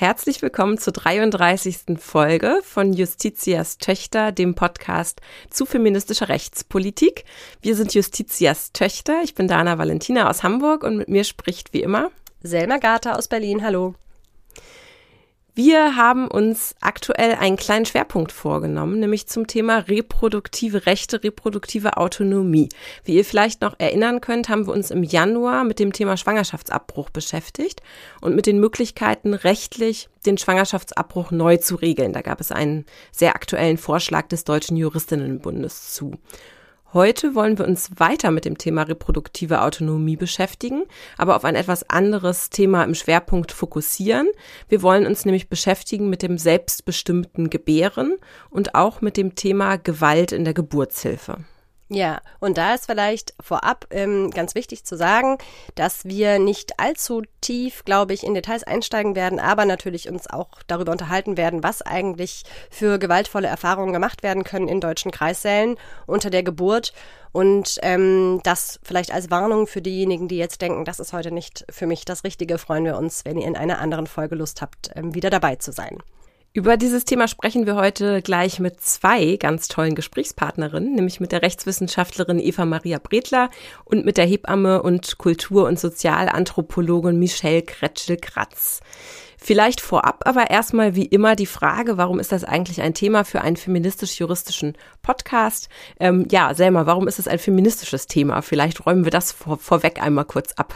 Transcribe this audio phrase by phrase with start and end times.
[0.00, 1.98] Herzlich willkommen zur 33.
[1.98, 7.24] Folge von Justitias Töchter, dem Podcast zu feministischer Rechtspolitik.
[7.62, 9.22] Wir sind Justitias Töchter.
[9.24, 12.12] Ich bin Dana Valentina aus Hamburg und mit mir spricht wie immer
[12.44, 13.64] Selma Gata aus Berlin.
[13.64, 13.96] Hallo.
[15.60, 22.68] Wir haben uns aktuell einen kleinen Schwerpunkt vorgenommen, nämlich zum Thema reproduktive Rechte, reproduktive Autonomie.
[23.02, 27.10] Wie ihr vielleicht noch erinnern könnt, haben wir uns im Januar mit dem Thema Schwangerschaftsabbruch
[27.10, 27.82] beschäftigt
[28.20, 32.12] und mit den Möglichkeiten, rechtlich den Schwangerschaftsabbruch neu zu regeln.
[32.12, 36.12] Da gab es einen sehr aktuellen Vorschlag des Deutschen Juristinnenbundes zu.
[36.94, 40.84] Heute wollen wir uns weiter mit dem Thema reproduktive Autonomie beschäftigen,
[41.18, 44.26] aber auf ein etwas anderes Thema im Schwerpunkt fokussieren.
[44.70, 48.16] Wir wollen uns nämlich beschäftigen mit dem selbstbestimmten Gebären
[48.48, 51.44] und auch mit dem Thema Gewalt in der Geburtshilfe.
[51.90, 55.38] Ja, und da ist vielleicht vorab ähm, ganz wichtig zu sagen,
[55.74, 60.50] dass wir nicht allzu tief, glaube ich, in Details einsteigen werden, aber natürlich uns auch
[60.66, 66.28] darüber unterhalten werden, was eigentlich für gewaltvolle Erfahrungen gemacht werden können in deutschen Kreissälen unter
[66.28, 66.92] der Geburt.
[67.32, 71.64] Und ähm, das vielleicht als Warnung für diejenigen, die jetzt denken, das ist heute nicht
[71.70, 74.90] für mich das Richtige, freuen wir uns, wenn ihr in einer anderen Folge Lust habt,
[74.94, 75.98] ähm, wieder dabei zu sein.
[76.54, 81.42] Über dieses Thema sprechen wir heute gleich mit zwei ganz tollen Gesprächspartnerinnen, nämlich mit der
[81.42, 83.50] Rechtswissenschaftlerin Eva Maria Bredler
[83.84, 88.80] und mit der Hebamme und Kultur- und Sozialanthropologin Michelle Kretschel-Kratz.
[89.36, 93.42] Vielleicht vorab aber erstmal wie immer die Frage, warum ist das eigentlich ein Thema für
[93.42, 95.68] einen feministisch-juristischen Podcast?
[96.00, 98.40] Ähm, ja, Selma, warum ist es ein feministisches Thema?
[98.40, 100.74] Vielleicht räumen wir das vor, vorweg einmal kurz ab.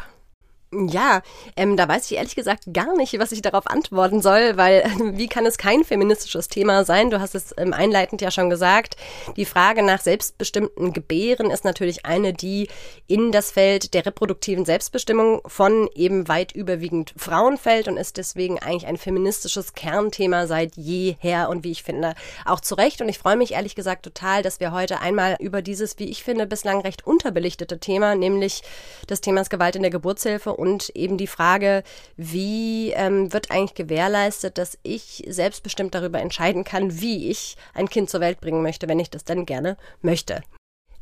[0.75, 1.21] Ja,
[1.55, 5.29] ähm, da weiß ich ehrlich gesagt gar nicht, was ich darauf antworten soll, weil wie
[5.29, 7.11] kann es kein feministisches Thema sein?
[7.11, 8.97] Du hast es ähm, einleitend ja schon gesagt.
[9.37, 12.69] Die Frage nach selbstbestimmten Gebären ist natürlich eine, die
[13.07, 18.59] in das Feld der reproduktiven Selbstbestimmung von eben weit überwiegend Frauen fällt und ist deswegen
[18.59, 22.15] eigentlich ein feministisches Kernthema seit jeher und wie ich finde
[22.47, 23.03] auch zu Recht.
[23.03, 26.25] Und ich freue mich ehrlich gesagt total, dass wir heute einmal über dieses, wie ich
[26.25, 28.63] finde, bislang recht unterbelichtete Thema, nämlich
[29.11, 31.83] des Themas Gewalt in der Geburtshilfe und eben die Frage,
[32.17, 38.09] wie ähm, wird eigentlich gewährleistet, dass ich selbstbestimmt darüber entscheiden kann, wie ich ein Kind
[38.09, 40.43] zur Welt bringen möchte, wenn ich das denn gerne möchte.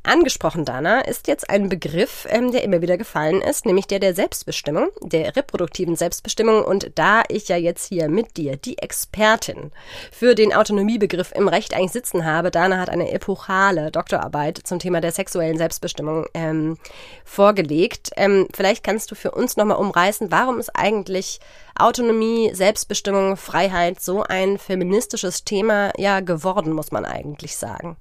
[0.02, 4.14] Angesprochen, Dana, ist jetzt ein Begriff, ähm, der immer wieder gefallen ist, nämlich der der
[4.14, 6.64] Selbstbestimmung, der reproduktiven Selbstbestimmung.
[6.64, 9.72] Und da ich ja jetzt hier mit dir die Expertin
[10.10, 15.02] für den Autonomiebegriff im Recht eigentlich sitzen habe, Dana hat eine epochale Doktorarbeit zum Thema
[15.02, 16.78] der sexuellen Selbstbestimmung ähm,
[17.26, 18.10] vorgelegt.
[18.16, 21.40] Ähm, vielleicht kannst du für uns nochmal umreißen, warum ist eigentlich
[21.78, 27.98] Autonomie, Selbstbestimmung, Freiheit so ein feministisches Thema ja geworden, muss man eigentlich sagen.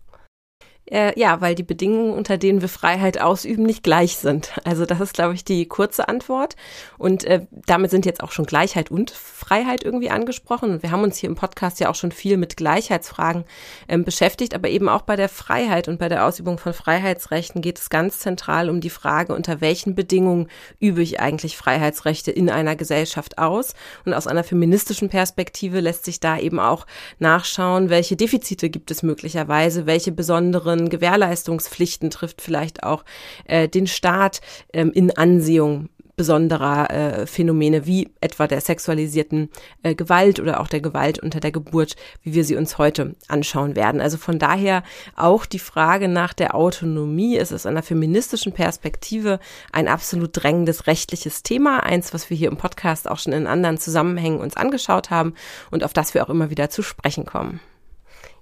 [0.91, 4.53] Äh, ja, weil die Bedingungen, unter denen wir Freiheit ausüben, nicht gleich sind.
[4.63, 6.55] Also das ist, glaube ich, die kurze Antwort.
[6.97, 10.71] Und äh, damit sind jetzt auch schon Gleichheit und Freiheit irgendwie angesprochen.
[10.71, 13.45] Und wir haben uns hier im Podcast ja auch schon viel mit Gleichheitsfragen
[13.87, 17.77] ähm, beschäftigt, aber eben auch bei der Freiheit und bei der Ausübung von Freiheitsrechten geht
[17.77, 20.47] es ganz zentral um die Frage, unter welchen Bedingungen
[20.79, 23.75] übe ich eigentlich Freiheitsrechte in einer Gesellschaft aus.
[24.05, 26.87] Und aus einer feministischen Perspektive lässt sich da eben auch
[27.19, 33.03] nachschauen, welche Defizite gibt es möglicherweise, welche besonderen besonderen Gewährleistungspflichten trifft vielleicht auch
[33.45, 34.41] äh, den Staat
[34.73, 39.49] ähm, in Ansehung besonderer äh, Phänomene wie etwa der sexualisierten
[39.83, 43.77] äh, Gewalt oder auch der Gewalt unter der Geburt, wie wir sie uns heute anschauen
[43.77, 44.01] werden.
[44.01, 44.83] Also von daher
[45.15, 49.39] auch die Frage nach der Autonomie ist aus einer feministischen Perspektive
[49.71, 53.77] ein absolut drängendes rechtliches Thema, eins, was wir hier im Podcast auch schon in anderen
[53.77, 55.35] Zusammenhängen uns angeschaut haben
[55.71, 57.61] und auf das wir auch immer wieder zu sprechen kommen.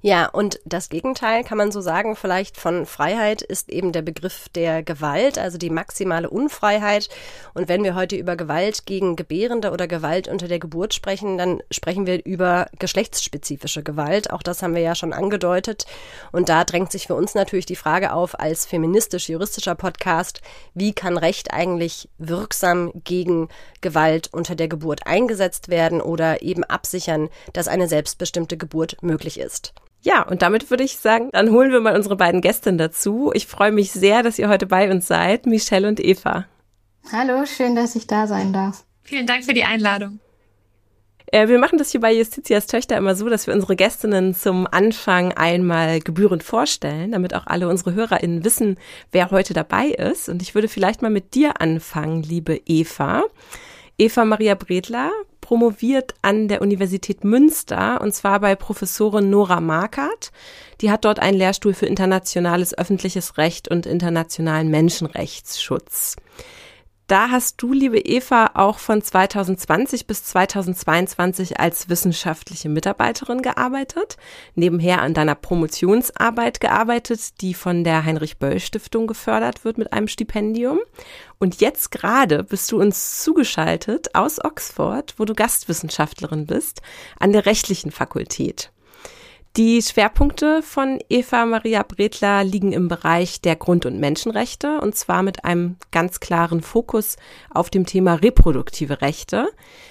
[0.07, 4.47] Ja, und das Gegenteil kann man so sagen, vielleicht von Freiheit ist eben der Begriff
[4.47, 7.09] der Gewalt, also die maximale Unfreiheit.
[7.53, 11.61] Und wenn wir heute über Gewalt gegen Gebärende oder Gewalt unter der Geburt sprechen, dann
[11.71, 14.31] sprechen wir über geschlechtsspezifische Gewalt.
[14.31, 15.85] Auch das haben wir ja schon angedeutet.
[16.31, 20.39] Und da drängt sich für uns natürlich die Frage auf, als feministisch-juristischer Podcast,
[20.73, 23.49] wie kann Recht eigentlich wirksam gegen
[23.81, 29.73] Gewalt unter der Geburt eingesetzt werden oder eben absichern, dass eine selbstbestimmte Geburt möglich ist.
[30.01, 33.31] Ja, und damit würde ich sagen, dann holen wir mal unsere beiden Gästinnen dazu.
[33.33, 36.45] Ich freue mich sehr, dass ihr heute bei uns seid, Michelle und Eva.
[37.11, 38.85] Hallo, schön, dass ich da sein darf.
[39.03, 40.19] Vielen Dank für die Einladung.
[41.31, 44.67] Äh, wir machen das hier bei Justitias Töchter immer so, dass wir unsere Gästinnen zum
[44.69, 48.77] Anfang einmal gebührend vorstellen, damit auch alle unsere HörerInnen wissen,
[49.11, 50.29] wer heute dabei ist.
[50.29, 53.23] Und ich würde vielleicht mal mit dir anfangen, liebe Eva.
[53.97, 55.11] Eva Maria Bredler
[55.47, 60.33] promoviert an der Universität Münster und zwar bei Professorin Nora Markert.
[60.81, 66.17] Die hat dort einen Lehrstuhl für internationales öffentliches Recht und internationalen Menschenrechtsschutz.
[67.07, 74.17] Da hast du, liebe Eva, auch von 2020 bis 2022 als wissenschaftliche Mitarbeiterin gearbeitet,
[74.55, 80.09] nebenher an deiner Promotionsarbeit gearbeitet, die von der Heinrich Böll Stiftung gefördert wird mit einem
[80.09, 80.79] Stipendium.
[81.39, 86.81] Und jetzt gerade bist du uns zugeschaltet aus Oxford, wo du Gastwissenschaftlerin bist,
[87.21, 88.73] an der rechtlichen Fakultät.
[89.57, 95.23] Die Schwerpunkte von Eva Maria Bredler liegen im Bereich der Grund- und Menschenrechte und zwar
[95.23, 97.15] mit einem ganz klaren Fokus
[97.49, 99.49] auf dem Thema reproduktive Rechte.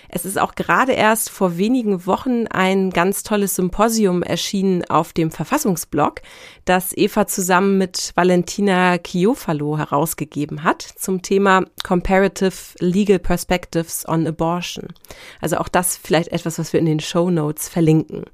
[0.09, 5.33] Es ist auch gerade erst vor wenigen Wochen ein ganz tolles Symposium erschienen auf dem
[5.33, 6.23] Verfassungsblog,
[6.65, 14.95] das Eva zusammen mit Valentina Chiofalo herausgegeben hat zum Thema Comparative Legal Perspectives on Abortion.
[15.41, 18.27] Also auch das vielleicht etwas, was wir in den Show Notes verlinken.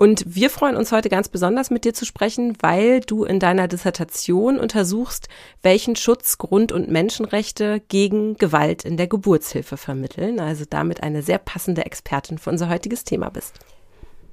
[0.00, 3.68] Und wir freuen uns heute ganz besonders mit dir zu sprechen, weil du in deiner
[3.68, 5.28] Dissertation untersuchst,
[5.60, 10.40] welchen Schutz Grund- und Menschenrechte gegen Gewalt in der Geburtshilfe vermitteln.
[10.40, 13.56] Also damit eine sehr passende Expertin für unser heutiges Thema bist.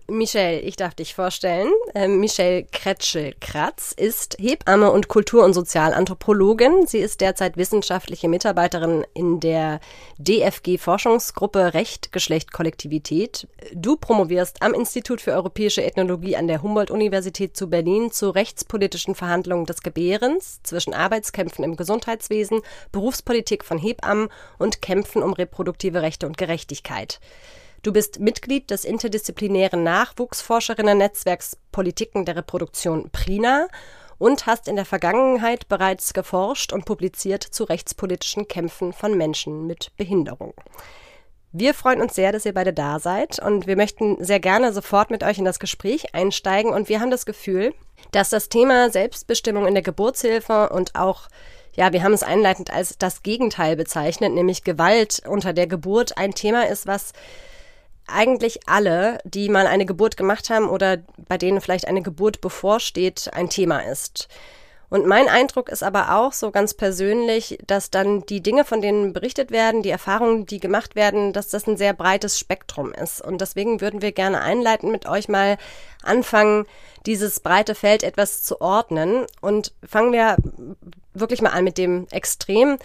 [0.09, 1.69] Michelle, ich darf dich vorstellen.
[1.93, 6.87] Ähm, Michelle Kretschel-Kratz ist Hebamme und Kultur- und Sozialanthropologin.
[6.87, 9.81] Sie ist derzeit wissenschaftliche Mitarbeiterin in der
[10.17, 13.49] DFG-Forschungsgruppe Recht, Geschlecht, Kollektivität.
[13.73, 19.65] Du promovierst am Institut für europäische Ethnologie an der Humboldt-Universität zu Berlin zu rechtspolitischen Verhandlungen
[19.65, 22.61] des Gebärens zwischen Arbeitskämpfen im Gesundheitswesen,
[22.93, 27.19] Berufspolitik von Hebammen und Kämpfen um reproduktive Rechte und Gerechtigkeit.
[27.83, 33.67] Du bist Mitglied des interdisziplinären Nachwuchsforscherinnen-Netzwerks Politiken der Reproduktion PRINA
[34.17, 39.95] und hast in der Vergangenheit bereits geforscht und publiziert zu rechtspolitischen Kämpfen von Menschen mit
[39.95, 40.53] Behinderung.
[41.51, 45.11] Wir freuen uns sehr, dass ihr beide da seid und wir möchten sehr gerne sofort
[45.11, 47.73] mit euch in das Gespräch einsteigen und wir haben das Gefühl,
[48.11, 51.29] dass das Thema Selbstbestimmung in der Geburtshilfe und auch
[51.73, 56.33] ja, wir haben es einleitend als das Gegenteil bezeichnet, nämlich Gewalt unter der Geburt ein
[56.33, 57.13] Thema ist, was
[58.07, 63.29] eigentlich alle, die mal eine Geburt gemacht haben oder bei denen vielleicht eine Geburt bevorsteht,
[63.33, 64.27] ein Thema ist.
[64.89, 69.11] Und mein Eindruck ist aber auch so ganz persönlich, dass dann die Dinge, von denen
[69.11, 73.21] berichtet werden, die Erfahrungen, die gemacht werden, dass das ein sehr breites Spektrum ist.
[73.21, 75.57] Und deswegen würden wir gerne einleiten, mit euch mal
[76.03, 76.65] anfangen,
[77.05, 79.25] dieses breite Feld etwas zu ordnen.
[79.41, 80.37] Und fangen wir
[81.13, 82.77] wirklich mal an mit dem Extrem.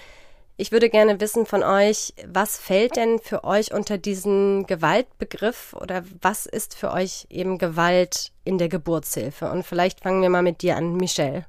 [0.63, 6.05] Ich würde gerne wissen von euch, was fällt denn für euch unter diesen Gewaltbegriff oder
[6.21, 9.51] was ist für euch eben Gewalt in der Geburtshilfe?
[9.51, 11.47] Und vielleicht fangen wir mal mit dir an, Michelle.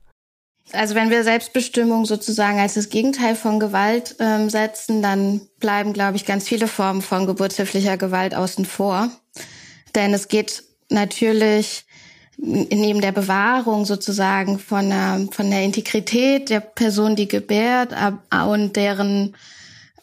[0.72, 6.16] Also wenn wir Selbstbestimmung sozusagen als das Gegenteil von Gewalt ähm, setzen, dann bleiben, glaube
[6.16, 9.12] ich, ganz viele Formen von geburtshilflicher Gewalt außen vor.
[9.94, 11.86] Denn es geht natürlich
[12.46, 17.96] neben der Bewahrung sozusagen von der, von der Integrität der Person, die gebärt
[18.48, 19.36] und deren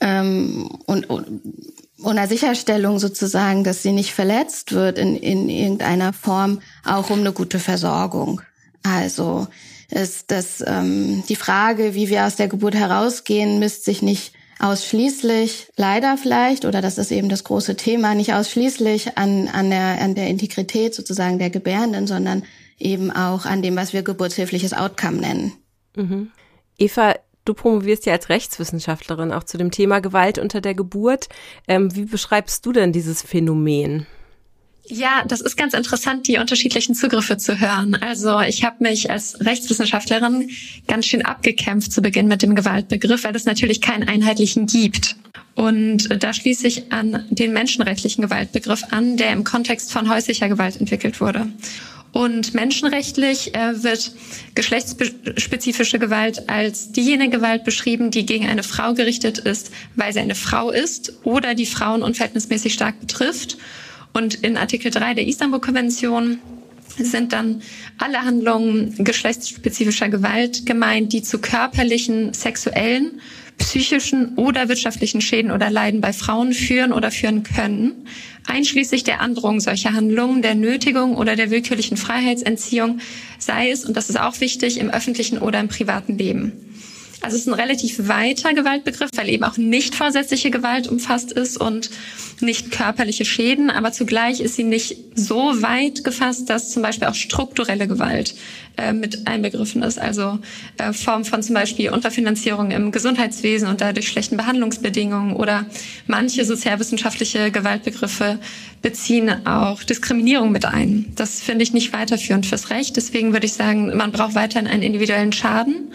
[0.00, 6.60] ähm, und, und der Sicherstellung sozusagen, dass sie nicht verletzt wird in, in irgendeiner Form,
[6.84, 8.40] auch um eine gute Versorgung.
[8.82, 9.46] Also
[9.90, 15.68] ist das ähm, die Frage, wie wir aus der Geburt herausgehen, misst sich nicht ausschließlich,
[15.76, 20.14] leider vielleicht, oder das ist eben das große Thema, nicht ausschließlich an, an, der, an
[20.14, 22.44] der Integrität sozusagen der Gebärenden, sondern
[22.78, 25.52] eben auch an dem, was wir geburtshilfliches Outcome nennen.
[25.96, 26.30] Mhm.
[26.78, 27.14] Eva,
[27.44, 31.28] du promovierst ja als Rechtswissenschaftlerin auch zu dem Thema Gewalt unter der Geburt.
[31.68, 34.06] Ähm, wie beschreibst du denn dieses Phänomen?
[34.90, 37.94] Ja, das ist ganz interessant, die unterschiedlichen Zugriffe zu hören.
[37.94, 40.50] Also ich habe mich als Rechtswissenschaftlerin
[40.88, 45.16] ganz schön abgekämpft zu Beginn mit dem Gewaltbegriff, weil es natürlich keinen einheitlichen gibt.
[45.54, 50.80] Und da schließe ich an den menschenrechtlichen Gewaltbegriff an, der im Kontext von häuslicher Gewalt
[50.80, 51.46] entwickelt wurde.
[52.12, 54.10] Und menschenrechtlich äh, wird
[54.56, 60.34] geschlechtsspezifische Gewalt als diejenige Gewalt beschrieben, die gegen eine Frau gerichtet ist, weil sie eine
[60.34, 63.58] Frau ist oder die Frauen unverhältnismäßig stark betrifft
[64.12, 66.38] und in Artikel 3 der Istanbul-Konvention
[66.98, 67.62] sind dann
[67.98, 73.20] alle Handlungen geschlechtsspezifischer Gewalt gemeint, die zu körperlichen, sexuellen,
[73.58, 78.06] psychischen oder wirtschaftlichen Schäden oder Leiden bei Frauen führen oder führen können,
[78.46, 83.00] einschließlich der Androhung solcher Handlungen, der Nötigung oder der willkürlichen Freiheitsentziehung,
[83.38, 86.52] sei es, und das ist auch wichtig, im öffentlichen oder im privaten Leben.
[87.22, 91.58] Also es ist ein relativ weiter Gewaltbegriff, weil eben auch nicht vorsätzliche Gewalt umfasst ist
[91.60, 91.90] und
[92.40, 97.14] nicht körperliche Schäden, aber zugleich ist sie nicht so weit gefasst, dass zum Beispiel auch
[97.14, 98.34] strukturelle Gewalt
[98.78, 99.98] äh, mit einbegriffen ist.
[99.98, 100.38] Also
[100.78, 105.66] äh, Form von zum Beispiel Unterfinanzierung im Gesundheitswesen und dadurch schlechten Behandlungsbedingungen oder
[106.06, 108.38] manche sozialwissenschaftliche Gewaltbegriffe
[108.80, 111.12] beziehen auch Diskriminierung mit ein.
[111.16, 112.96] Das finde ich nicht weiterführend fürs Recht.
[112.96, 115.92] Deswegen würde ich sagen, man braucht weiterhin einen individuellen Schaden.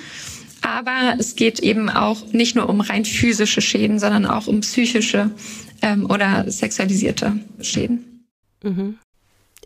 [0.62, 5.32] Aber es geht eben auch nicht nur um rein physische Schäden, sondern auch um psychische
[5.82, 8.26] ähm, oder sexualisierte Schäden.
[8.64, 8.98] Mhm.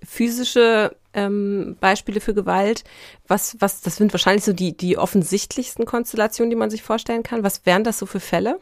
[0.03, 2.83] Physische ähm, Beispiele für Gewalt,
[3.27, 7.43] was, was, das sind wahrscheinlich so die, die offensichtlichsten Konstellationen, die man sich vorstellen kann.
[7.43, 8.59] Was wären das so für Fälle?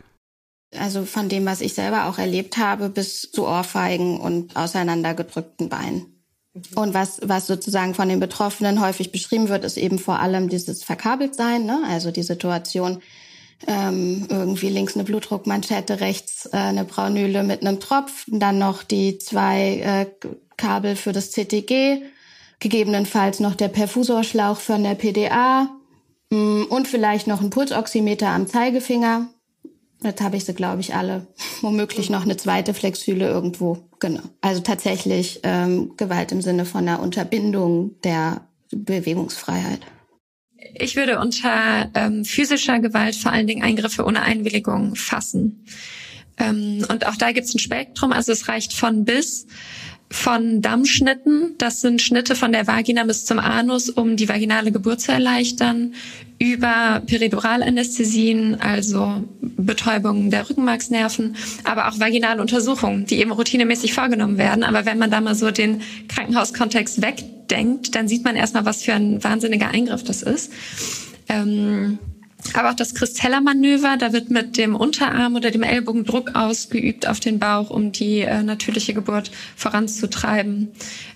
[0.76, 6.17] Also von dem, was ich selber auch erlebt habe, bis zu Ohrfeigen und auseinandergedrückten Beinen.
[6.76, 10.84] Und was, was sozusagen von den Betroffenen häufig beschrieben wird, ist eben vor allem dieses
[10.84, 11.82] Verkabeltsein, ne?
[11.88, 13.02] also die Situation,
[13.66, 19.18] ähm, irgendwie links eine Blutdruckmanschette, rechts äh, eine Braunüle mit einem Tropf, dann noch die
[19.18, 22.04] zwei äh, Kabel für das CTG,
[22.60, 25.70] gegebenenfalls noch der Perfusorschlauch von der PDA
[26.30, 29.28] mh, mm, und vielleicht noch ein Pulsoximeter am Zeigefinger.
[30.04, 31.26] Jetzt habe ich sie, glaube ich, alle.
[31.62, 33.80] Womöglich noch eine zweite Flexhüle irgendwo.
[34.00, 34.22] Genau.
[34.42, 39.80] Also tatsächlich ähm, Gewalt im Sinne von einer Unterbindung der Bewegungsfreiheit.
[40.76, 45.66] Ich würde unter ähm, physischer Gewalt vor allen Dingen Eingriffe ohne Einwilligung fassen.
[46.38, 49.48] Ähm, und auch da gibt es ein Spektrum, also es reicht von bis
[50.10, 55.02] von Dammschnitten, das sind Schnitte von der Vagina bis zum Anus, um die vaginale Geburt
[55.02, 55.94] zu erleichtern,
[56.40, 61.36] über Periduralanästhesien, also Betäubungen der Rückenmarksnerven,
[61.66, 64.64] aber auch vaginale Untersuchungen, die eben routinemäßig vorgenommen werden.
[64.64, 68.94] Aber wenn man da mal so den Krankenhauskontext wegdenkt, dann sieht man erstmal, was für
[68.94, 70.54] ein wahnsinniger Eingriff das ist.
[71.28, 72.00] Ähm,
[72.54, 77.20] aber auch das Christeller-Manöver, da wird mit dem Unterarm oder dem Ellbogen Druck ausgeübt auf
[77.20, 80.70] den Bauch, um die äh, natürliche Geburt voranzutreiben.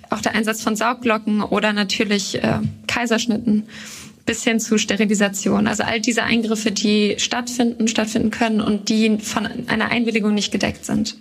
[0.09, 3.63] Auch der Einsatz von Saugglocken oder natürlich äh, Kaiserschnitten
[4.25, 5.67] bis hin zu Sterilisation.
[5.67, 10.85] Also all diese Eingriffe, die stattfinden, stattfinden können und die von einer Einwilligung nicht gedeckt
[10.85, 11.15] sind.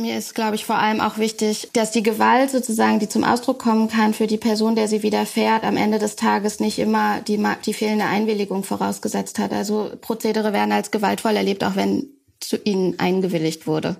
[0.00, 3.58] Mir ist, glaube ich, vor allem auch wichtig, dass die Gewalt sozusagen, die zum Ausdruck
[3.58, 7.44] kommen kann für die Person, der sie widerfährt, am Ende des Tages nicht immer die,
[7.66, 9.52] die fehlende Einwilligung vorausgesetzt hat.
[9.52, 12.06] Also Prozedere werden als gewaltvoll erlebt, auch wenn
[12.38, 13.96] zu ihnen eingewilligt wurde.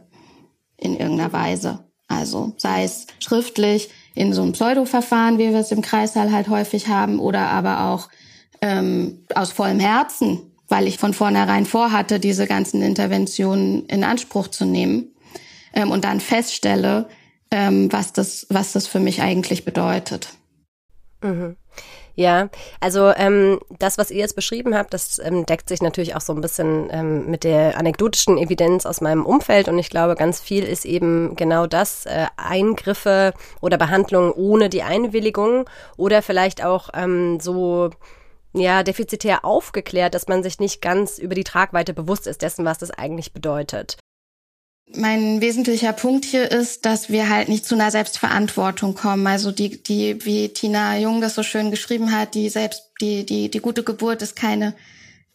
[0.76, 1.80] In irgendeiner Weise.
[2.06, 6.86] Also sei es schriftlich in so einem Pseudo-Verfahren, wie wir es im Kreissaal halt häufig
[6.86, 8.08] haben, oder aber auch
[8.62, 14.64] ähm, aus vollem Herzen, weil ich von vornherein vorhatte, diese ganzen Interventionen in Anspruch zu
[14.64, 15.10] nehmen
[15.72, 17.08] ähm, und dann feststelle,
[17.50, 20.30] ähm, was, das, was das für mich eigentlich bedeutet.
[21.22, 21.56] Mhm.
[22.18, 22.48] Ja,
[22.80, 26.32] also ähm, das, was ihr jetzt beschrieben habt, das ähm, deckt sich natürlich auch so
[26.32, 30.64] ein bisschen ähm, mit der anekdotischen Evidenz aus meinem Umfeld und ich glaube, ganz viel
[30.64, 37.38] ist eben genau das, äh, Eingriffe oder Behandlungen ohne die Einwilligung oder vielleicht auch ähm,
[37.38, 37.90] so
[38.52, 42.78] ja, defizitär aufgeklärt, dass man sich nicht ganz über die Tragweite bewusst ist dessen, was
[42.78, 43.96] das eigentlich bedeutet.
[44.94, 49.26] Mein wesentlicher Punkt hier ist, dass wir halt nicht zu einer Selbstverantwortung kommen.
[49.26, 53.50] Also die, die, wie Tina Jung das so schön geschrieben hat, die selbst, die, die,
[53.50, 54.74] die gute Geburt ist keine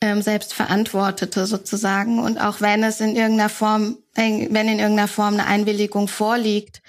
[0.01, 2.19] ähm, selbstverantwortete sozusagen.
[2.19, 6.81] Und auch wenn es in irgendeiner Form, wenn in irgendeiner Form eine Einwilligung vorliegt,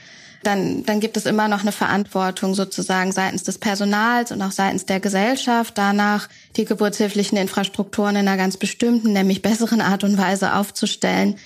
[0.42, 4.86] dann, dann gibt es immer noch eine Verantwortung sozusagen seitens des Personals und auch seitens
[4.86, 10.54] der Gesellschaft, danach die geburtshilflichen Infrastrukturen in einer ganz bestimmten, nämlich besseren Art und Weise
[10.54, 11.36] aufzustellen,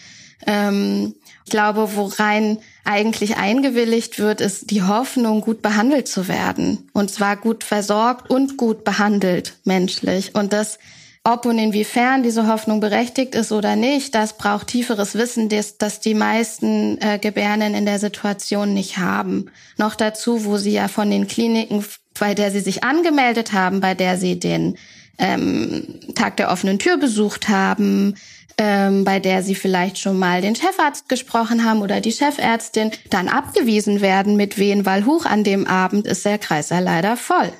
[0.46, 1.14] ähm,
[1.44, 6.90] ich glaube, worein eigentlich eingewilligt wird, ist die Hoffnung, gut behandelt zu werden.
[6.92, 10.34] Und zwar gut versorgt und gut behandelt menschlich.
[10.34, 10.78] Und das,
[11.24, 16.00] ob und inwiefern diese Hoffnung berechtigt ist oder nicht, das braucht tieferes Wissen, das, das
[16.00, 19.50] die meisten äh, Gebärenden in der Situation nicht haben.
[19.78, 21.82] Noch dazu, wo sie ja von den Kliniken,
[22.20, 24.76] bei der sie sich angemeldet haben, bei der sie den
[25.18, 28.14] ähm, Tag der offenen Tür besucht haben,
[28.58, 33.28] ähm, bei der sie vielleicht schon mal den Chefarzt gesprochen haben oder die Chefärztin, dann
[33.28, 37.52] abgewiesen werden mit wen, weil hoch an dem Abend ist der Kreis leider voll.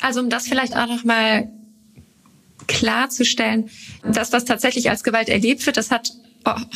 [0.00, 1.48] Also um das vielleicht auch noch mal
[2.66, 3.70] klarzustellen,
[4.02, 6.12] das, was tatsächlich als Gewalt erlebt wird, das hat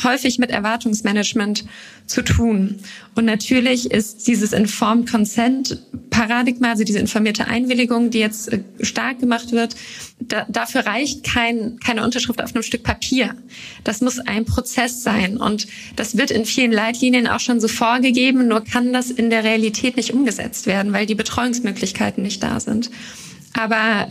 [0.03, 1.65] häufig mit Erwartungsmanagement
[2.05, 2.77] zu tun.
[3.15, 9.19] Und natürlich ist dieses Informed Consent Paradigma, also diese informierte Einwilligung, die jetzt äh, stark
[9.19, 9.75] gemacht wird,
[10.19, 13.35] da, dafür reicht kein, keine Unterschrift auf einem Stück Papier.
[13.83, 15.37] Das muss ein Prozess sein.
[15.37, 19.43] Und das wird in vielen Leitlinien auch schon so vorgegeben, nur kann das in der
[19.43, 22.89] Realität nicht umgesetzt werden, weil die Betreuungsmöglichkeiten nicht da sind.
[23.57, 24.07] Aber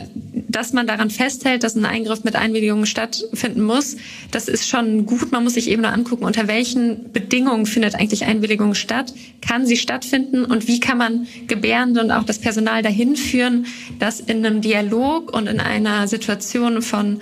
[0.49, 3.95] dass man daran festhält, dass ein Eingriff mit Einwilligung stattfinden muss,
[4.29, 5.31] das ist schon gut.
[5.31, 9.77] Man muss sich eben nur angucken, unter welchen Bedingungen findet eigentlich Einwilligung statt, kann sie
[9.77, 13.67] stattfinden und wie kann man Gebärende und auch das Personal dahin führen,
[13.99, 17.21] dass in einem Dialog und in einer Situation von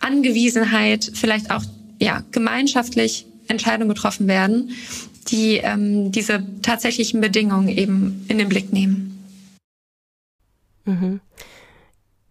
[0.00, 1.62] Angewiesenheit vielleicht auch
[2.00, 4.70] ja, gemeinschaftlich Entscheidungen getroffen werden,
[5.28, 9.12] die ähm, diese tatsächlichen Bedingungen eben in den Blick nehmen.
[10.86, 11.20] Mhm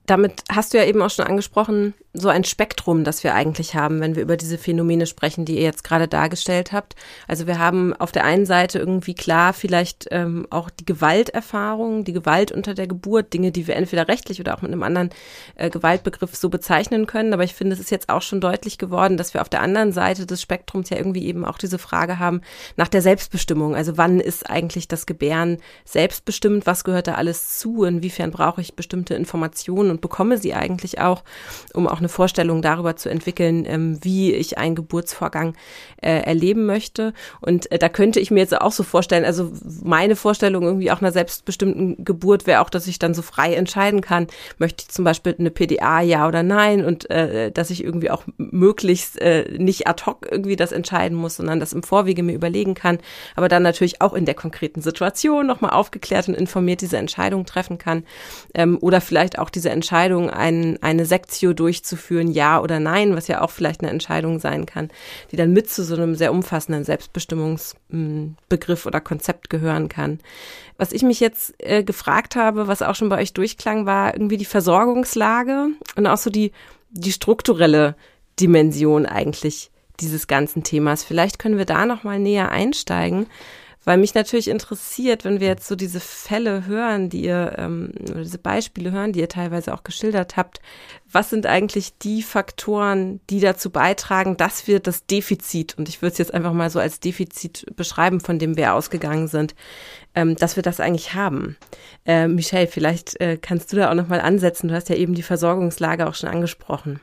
[0.05, 3.99] damit hast du ja eben auch schon angesprochen, so ein Spektrum, das wir eigentlich haben,
[3.99, 6.95] wenn wir über diese Phänomene sprechen, die ihr jetzt gerade dargestellt habt.
[7.27, 12.13] Also wir haben auf der einen Seite irgendwie klar vielleicht ähm, auch die Gewalterfahrung, die
[12.13, 15.09] Gewalt unter der Geburt, Dinge, die wir entweder rechtlich oder auch mit einem anderen
[15.55, 17.33] äh, Gewaltbegriff so bezeichnen können.
[17.33, 19.91] Aber ich finde, es ist jetzt auch schon deutlich geworden, dass wir auf der anderen
[19.91, 22.41] Seite des Spektrums ja irgendwie eben auch diese Frage haben
[22.77, 23.75] nach der Selbstbestimmung.
[23.75, 26.65] Also wann ist eigentlich das Gebären selbstbestimmt?
[26.65, 27.83] Was gehört da alles zu?
[27.83, 31.23] Inwiefern brauche ich bestimmte Informationen und bekomme sie eigentlich auch,
[31.73, 35.55] um auch eine Vorstellung darüber zu entwickeln, ähm, wie ich einen Geburtsvorgang
[36.01, 37.13] äh, erleben möchte.
[37.41, 39.51] Und äh, da könnte ich mir jetzt auch so vorstellen, also
[39.83, 44.01] meine Vorstellung irgendwie auch einer selbstbestimmten Geburt wäre auch, dass ich dann so frei entscheiden
[44.01, 44.27] kann,
[44.59, 48.23] möchte ich zum Beispiel eine PDA ja oder nein und äh, dass ich irgendwie auch
[48.37, 52.75] möglichst äh, nicht ad hoc irgendwie das entscheiden muss, sondern das im Vorwege mir überlegen
[52.75, 52.99] kann,
[53.35, 57.77] aber dann natürlich auch in der konkreten Situation nochmal aufgeklärt und informiert diese Entscheidung treffen
[57.77, 58.03] kann
[58.53, 63.27] ähm, oder vielleicht auch diese Entscheidung, ein, eine Sektio durchzuführen, durchzuführen, ja oder nein, was
[63.27, 64.89] ja auch vielleicht eine Entscheidung sein kann,
[65.31, 70.19] die dann mit zu so einem sehr umfassenden Selbstbestimmungsbegriff oder Konzept gehören kann.
[70.77, 74.37] Was ich mich jetzt äh, gefragt habe, was auch schon bei euch durchklang, war irgendwie
[74.37, 76.51] die Versorgungslage und auch so die,
[76.91, 77.95] die strukturelle
[78.39, 79.71] Dimension eigentlich
[80.01, 81.03] dieses ganzen Themas.
[81.03, 83.27] Vielleicht können wir da noch mal näher einsteigen.
[83.85, 88.23] Weil mich natürlich interessiert, wenn wir jetzt so diese Fälle hören, die ihr, ähm, oder
[88.23, 90.59] diese Beispiele hören, die ihr teilweise auch geschildert habt,
[91.09, 96.13] was sind eigentlich die Faktoren, die dazu beitragen, dass wir das Defizit, und ich würde
[96.13, 99.53] es jetzt einfach mal so als Defizit beschreiben, von dem wir ausgegangen sind,
[100.15, 101.55] ähm, dass wir das eigentlich haben.
[102.05, 104.67] Äh, Michelle, vielleicht äh, kannst du da auch nochmal ansetzen.
[104.67, 106.99] Du hast ja eben die Versorgungslage auch schon angesprochen.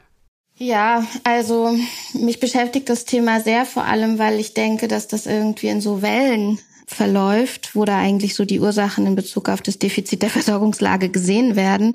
[0.57, 1.75] Ja, also
[2.13, 6.03] mich beschäftigt das Thema sehr, vor allem weil ich denke, dass das irgendwie in so
[6.03, 11.09] Wellen verläuft, wo da eigentlich so die Ursachen in Bezug auf das Defizit der Versorgungslage
[11.09, 11.95] gesehen werden.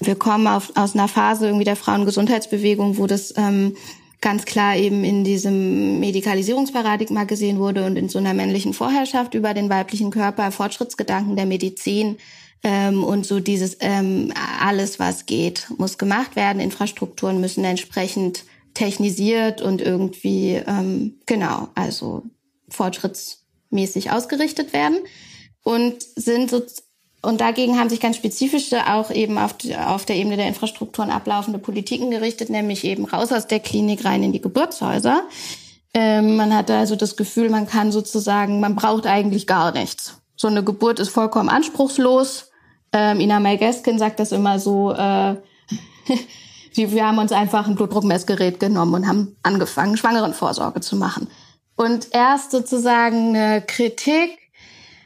[0.00, 3.76] Wir kommen auf, aus einer Phase irgendwie der Frauengesundheitsbewegung, wo das ähm,
[4.20, 9.54] ganz klar eben in diesem Medikalisierungsparadigma gesehen wurde und in so einer männlichen Vorherrschaft über
[9.54, 12.16] den weiblichen Körper, Fortschrittsgedanken der Medizin
[12.62, 16.60] ähm, und so dieses ähm, alles, was geht, muss gemacht werden.
[16.60, 22.22] Infrastrukturen müssen entsprechend technisiert und irgendwie ähm, genau, also
[22.68, 24.98] Fortschritts mäßig ausgerichtet werden
[25.62, 26.62] und sind so
[27.20, 31.58] und dagegen haben sich ganz spezifische auch eben auf, auf der Ebene der Infrastrukturen ablaufende
[31.58, 35.22] Politiken gerichtet, nämlich eben raus aus der Klinik rein in die Geburtshäuser.
[35.94, 40.20] Ähm, man hatte also das Gefühl, man kann sozusagen, man braucht eigentlich gar nichts.
[40.36, 42.50] So eine Geburt ist vollkommen anspruchslos.
[42.92, 45.36] Ähm, Ina May Gaskin sagt das immer so, äh,
[46.74, 51.26] wir haben uns einfach ein Blutdruckmessgerät genommen und haben angefangen, Schwangerenvorsorge zu machen.
[51.78, 54.36] Und erst sozusagen eine Kritik,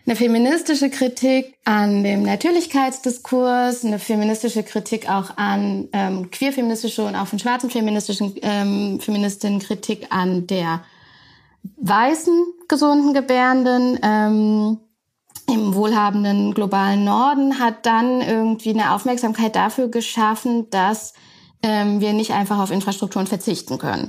[0.07, 7.27] eine feministische Kritik an dem Natürlichkeitsdiskurs, eine feministische Kritik auch an ähm, queer-feministische und auch
[7.27, 10.83] von schwarzen feministischen ähm, Feministinnen Kritik an der
[11.77, 14.79] weißen gesunden Gebärenden ähm,
[15.53, 21.13] im wohlhabenden globalen Norden hat dann irgendwie eine Aufmerksamkeit dafür geschaffen, dass
[21.63, 24.09] ähm, wir nicht einfach auf Infrastrukturen verzichten können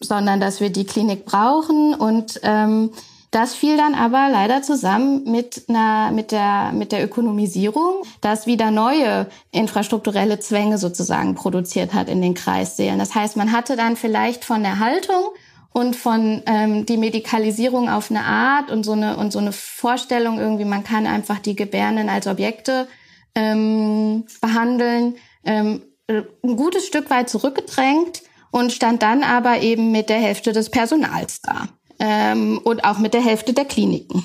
[0.00, 2.90] sondern dass wir die Klinik brauchen und ähm,
[3.30, 8.72] das fiel dann aber leider zusammen mit einer, mit der, mit der Ökonomisierung, das wieder
[8.72, 12.98] neue infrastrukturelle Zwänge sozusagen produziert hat in den Kreissälen.
[12.98, 15.26] Das heißt, man hatte dann vielleicht von der Haltung
[15.72, 20.40] und von ähm, die Medikalisierung auf eine Art und so eine und so eine Vorstellung
[20.40, 22.88] irgendwie, man kann einfach die Gebärenden als Objekte
[23.36, 30.20] ähm, behandeln, ähm, ein gutes Stück weit zurückgedrängt und stand dann aber eben mit der
[30.20, 34.24] Hälfte des Personals da ähm, und auch mit der Hälfte der Kliniken,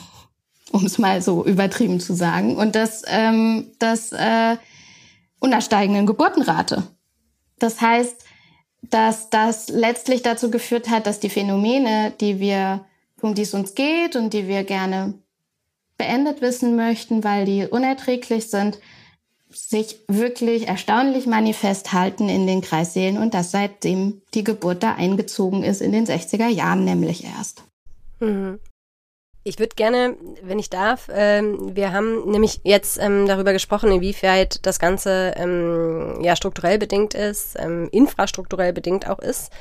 [0.72, 2.56] um es mal so übertrieben zu sagen.
[2.58, 4.58] Und das, ähm, das äh,
[5.40, 6.84] und steigenden Geburtenrate.
[7.60, 8.24] Das heißt,
[8.82, 12.86] dass das letztlich dazu geführt hat, dass die Phänomene, die wir,
[13.22, 15.14] um die es uns geht und die wir gerne
[15.98, 18.80] beendet wissen möchten, weil die unerträglich sind,
[19.52, 25.64] sich wirklich erstaunlich manifest halten in den Kreissälen und das seitdem die Geburt da eingezogen
[25.64, 27.64] ist, in den 60er Jahren nämlich erst.
[28.20, 28.60] Mhm.
[29.48, 34.66] Ich würde gerne, wenn ich darf, ähm, wir haben nämlich jetzt ähm, darüber gesprochen, inwieweit
[34.66, 39.52] das Ganze ähm, ja strukturell bedingt ist, ähm, infrastrukturell bedingt auch ist.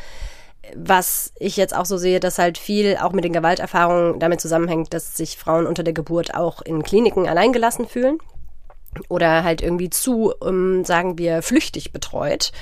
[0.75, 4.95] Was ich jetzt auch so sehe, dass halt viel auch mit den Gewalterfahrungen damit zusammenhängt,
[4.95, 8.19] dass sich Frauen unter der Geburt auch in Kliniken alleingelassen fühlen
[9.09, 12.53] oder halt irgendwie zu, um, sagen wir, flüchtig betreut.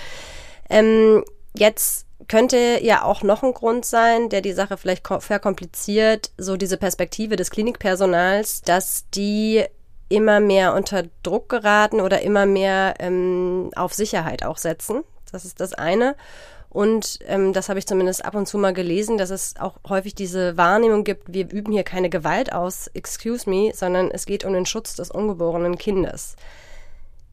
[0.70, 6.56] Ähm, jetzt könnte ja auch noch ein Grund sein, der die Sache vielleicht verkompliziert, so
[6.56, 9.64] diese Perspektive des Klinikpersonals, dass die
[10.08, 15.02] immer mehr unter Druck geraten oder immer mehr ähm, auf Sicherheit auch setzen.
[15.30, 16.14] Das ist das eine.
[16.72, 20.14] Und ähm, das habe ich zumindest ab und zu mal gelesen, dass es auch häufig
[20.14, 24.54] diese Wahrnehmung gibt, wir üben hier keine Gewalt aus, excuse me, sondern es geht um
[24.54, 26.34] den Schutz des ungeborenen Kindes.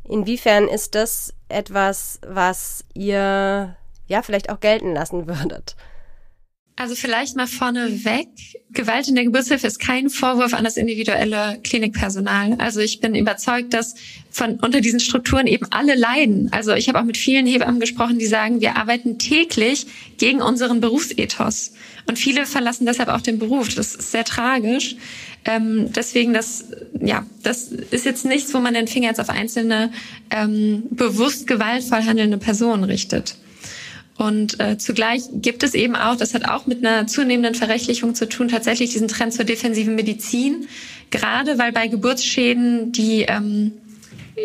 [0.03, 5.77] Inwiefern ist das etwas, was ihr ja vielleicht auch gelten lassen würdet?
[6.79, 8.29] Also vielleicht mal vorneweg.
[8.71, 12.55] Gewalt in der Geburtshilfe ist kein Vorwurf an das individuelle Klinikpersonal.
[12.57, 13.95] Also ich bin überzeugt, dass
[14.31, 16.47] von unter diesen Strukturen eben alle leiden.
[16.53, 19.87] Also ich habe auch mit vielen Hebammen gesprochen, die sagen, wir arbeiten täglich
[20.17, 21.73] gegen unseren Berufsethos.
[22.07, 23.75] Und viele verlassen deshalb auch den Beruf.
[23.75, 24.95] Das ist sehr tragisch.
[25.43, 26.63] Ähm, deswegen, das,
[27.01, 29.91] ja, das ist jetzt nichts, wo man den Finger jetzt auf einzelne
[30.31, 33.35] ähm, bewusst gewaltvoll handelnde Personen richtet.
[34.19, 38.27] Und äh, zugleich gibt es eben auch, das hat auch mit einer zunehmenden Verrechtlichung zu
[38.27, 40.67] tun, tatsächlich diesen Trend zur defensiven Medizin.
[41.09, 43.71] Gerade weil bei Geburtsschäden die ähm,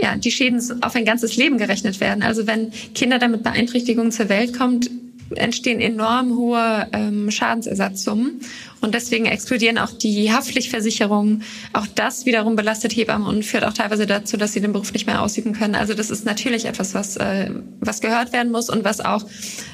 [0.00, 2.22] ja, die Schäden auf ein ganzes Leben gerechnet werden.
[2.22, 4.90] Also wenn Kinder damit Beeinträchtigungen zur Welt kommt,
[5.34, 8.40] entstehen enorm hohe ähm, Schadensersatzsummen.
[8.80, 11.42] Und deswegen explodieren auch die Haftpflichtversicherungen.
[11.72, 15.06] Auch das wiederum belastet Hebammen und führt auch teilweise dazu, dass sie den Beruf nicht
[15.06, 15.74] mehr ausüben können.
[15.74, 19.24] Also das ist natürlich etwas, was, äh, was gehört werden muss und was auch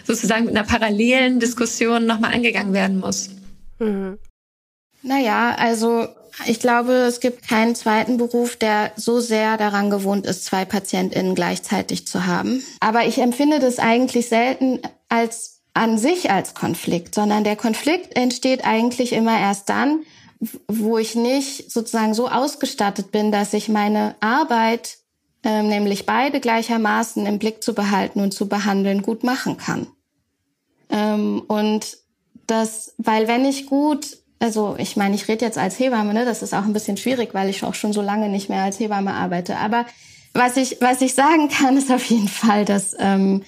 [0.07, 3.31] sozusagen mit einer parallelen Diskussion nochmal angegangen werden muss.
[3.79, 4.19] Mhm.
[5.03, 6.07] Naja, also
[6.47, 11.35] ich glaube, es gibt keinen zweiten Beruf, der so sehr daran gewohnt ist, zwei PatientInnen
[11.35, 12.63] gleichzeitig zu haben.
[12.81, 18.65] Aber ich empfinde das eigentlich selten als an sich als Konflikt, sondern der Konflikt entsteht
[18.65, 20.01] eigentlich immer erst dann,
[20.69, 24.99] wo ich nicht sozusagen so ausgestattet bin, dass ich meine Arbeit,
[25.45, 29.87] äh, nämlich beide gleichermaßen im Blick zu behalten und zu behandeln, gut machen kann.
[30.89, 31.99] Ähm, und
[32.47, 36.43] das, weil wenn ich gut, also ich meine, ich rede jetzt als Hebamme, ne, das
[36.43, 39.15] ist auch ein bisschen schwierig, weil ich auch schon so lange nicht mehr als Hebamme
[39.15, 39.57] arbeite.
[39.59, 39.87] Aber
[40.33, 43.45] was ich, was ich sagen kann, ist auf jeden Fall, dass ähm,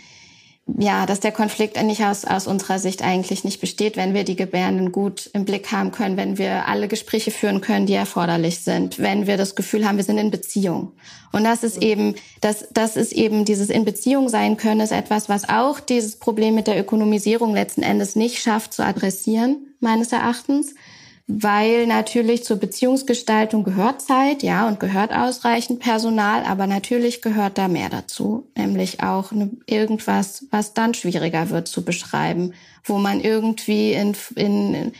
[0.66, 4.36] ja, dass der Konflikt eigentlich aus, aus unserer Sicht eigentlich nicht besteht, wenn wir die
[4.36, 8.98] Gebärden gut im Blick haben können, wenn wir alle Gespräche führen können, die erforderlich sind,
[9.00, 10.92] wenn wir das Gefühl haben, wir sind in Beziehung.
[11.32, 15.28] Und das ist eben, das, das ist eben dieses in Beziehung sein können, ist etwas,
[15.28, 20.74] was auch dieses Problem mit der Ökonomisierung letzten Endes nicht schafft zu adressieren, meines Erachtens
[21.26, 27.68] weil natürlich zur Beziehungsgestaltung gehört Zeit, ja, und gehört ausreichend Personal, aber natürlich gehört da
[27.68, 32.54] mehr dazu, nämlich auch ne, irgendwas, was dann schwieriger wird zu beschreiben,
[32.84, 34.92] wo man irgendwie in, in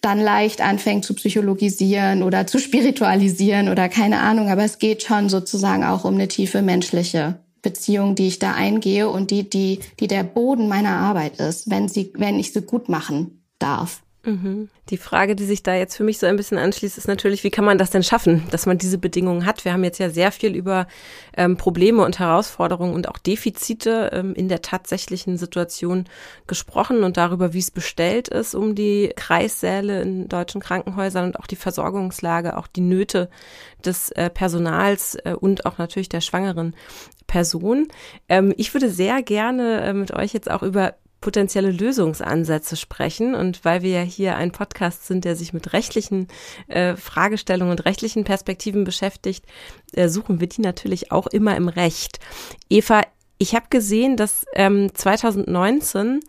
[0.00, 5.28] dann leicht anfängt zu psychologisieren oder zu spiritualisieren oder keine Ahnung, aber es geht schon
[5.28, 10.06] sozusagen auch um eine tiefe menschliche Beziehung, die ich da eingehe und die, die, die
[10.06, 14.02] der Boden meiner Arbeit ist, wenn sie, wenn ich sie gut machen darf.
[14.24, 14.68] Mhm.
[14.90, 17.50] Die Frage, die sich da jetzt für mich so ein bisschen anschließt, ist natürlich, wie
[17.50, 19.64] kann man das denn schaffen, dass man diese Bedingungen hat?
[19.64, 20.88] Wir haben jetzt ja sehr viel über
[21.36, 26.04] ähm, Probleme und Herausforderungen und auch Defizite ähm, in der tatsächlichen Situation
[26.46, 31.46] gesprochen und darüber, wie es bestellt ist um die Kreissäle in deutschen Krankenhäusern und auch
[31.46, 33.30] die Versorgungslage, auch die Nöte
[33.84, 36.74] des äh, Personals äh, und auch natürlich der schwangeren
[37.28, 37.86] Person.
[38.28, 43.34] Ähm, ich würde sehr gerne äh, mit euch jetzt auch über potenzielle Lösungsansätze sprechen.
[43.34, 46.28] Und weil wir ja hier ein Podcast sind, der sich mit rechtlichen
[46.68, 49.44] äh, Fragestellungen und rechtlichen Perspektiven beschäftigt,
[49.92, 52.18] äh, suchen wir die natürlich auch immer im Recht.
[52.68, 53.02] Eva,
[53.38, 56.20] ich habe gesehen, dass ähm, 2019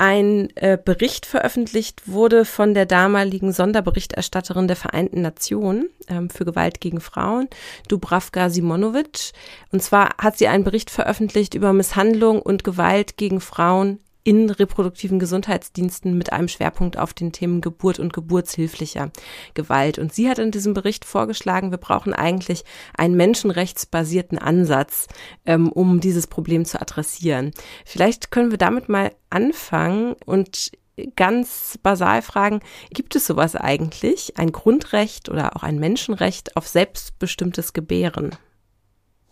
[0.00, 6.80] ein äh, Bericht veröffentlicht wurde von der damaligen Sonderberichterstatterin der Vereinten Nationen ähm, für Gewalt
[6.80, 7.48] gegen Frauen,
[7.86, 9.32] Dubravka Simonovic.
[9.72, 15.18] Und zwar hat sie einen Bericht veröffentlicht über Misshandlung und Gewalt gegen Frauen in reproduktiven
[15.18, 19.10] Gesundheitsdiensten mit einem Schwerpunkt auf den Themen Geburt und geburtshilflicher
[19.54, 19.98] Gewalt.
[19.98, 22.64] Und sie hat in diesem Bericht vorgeschlagen, wir brauchen eigentlich
[22.96, 25.06] einen menschenrechtsbasierten Ansatz,
[25.46, 27.52] ähm, um dieses Problem zu adressieren.
[27.84, 30.72] Vielleicht können wir damit mal anfangen und
[31.16, 37.72] ganz basal fragen, gibt es sowas eigentlich, ein Grundrecht oder auch ein Menschenrecht auf selbstbestimmtes
[37.72, 38.36] Gebären?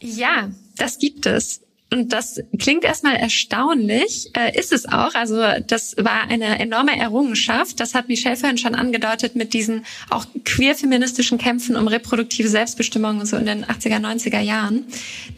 [0.00, 1.62] Ja, das gibt es.
[1.90, 5.14] Und das klingt erstmal erstaunlich, äh, ist es auch.
[5.14, 7.80] Also das war eine enorme Errungenschaft.
[7.80, 13.38] Das hat Michelle vorhin schon angedeutet mit diesen auch queer-feministischen Kämpfen um reproduktive Selbstbestimmung so
[13.38, 14.84] in den 80er, 90er Jahren.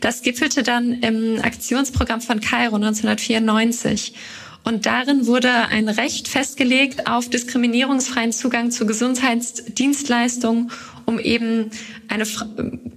[0.01, 4.15] Das gipfelte dann im Aktionsprogramm von Kairo 1994.
[4.63, 10.71] Und darin wurde ein Recht festgelegt auf diskriminierungsfreien Zugang zu Gesundheitsdienstleistungen,
[11.11, 11.71] um eben
[12.09, 12.25] eine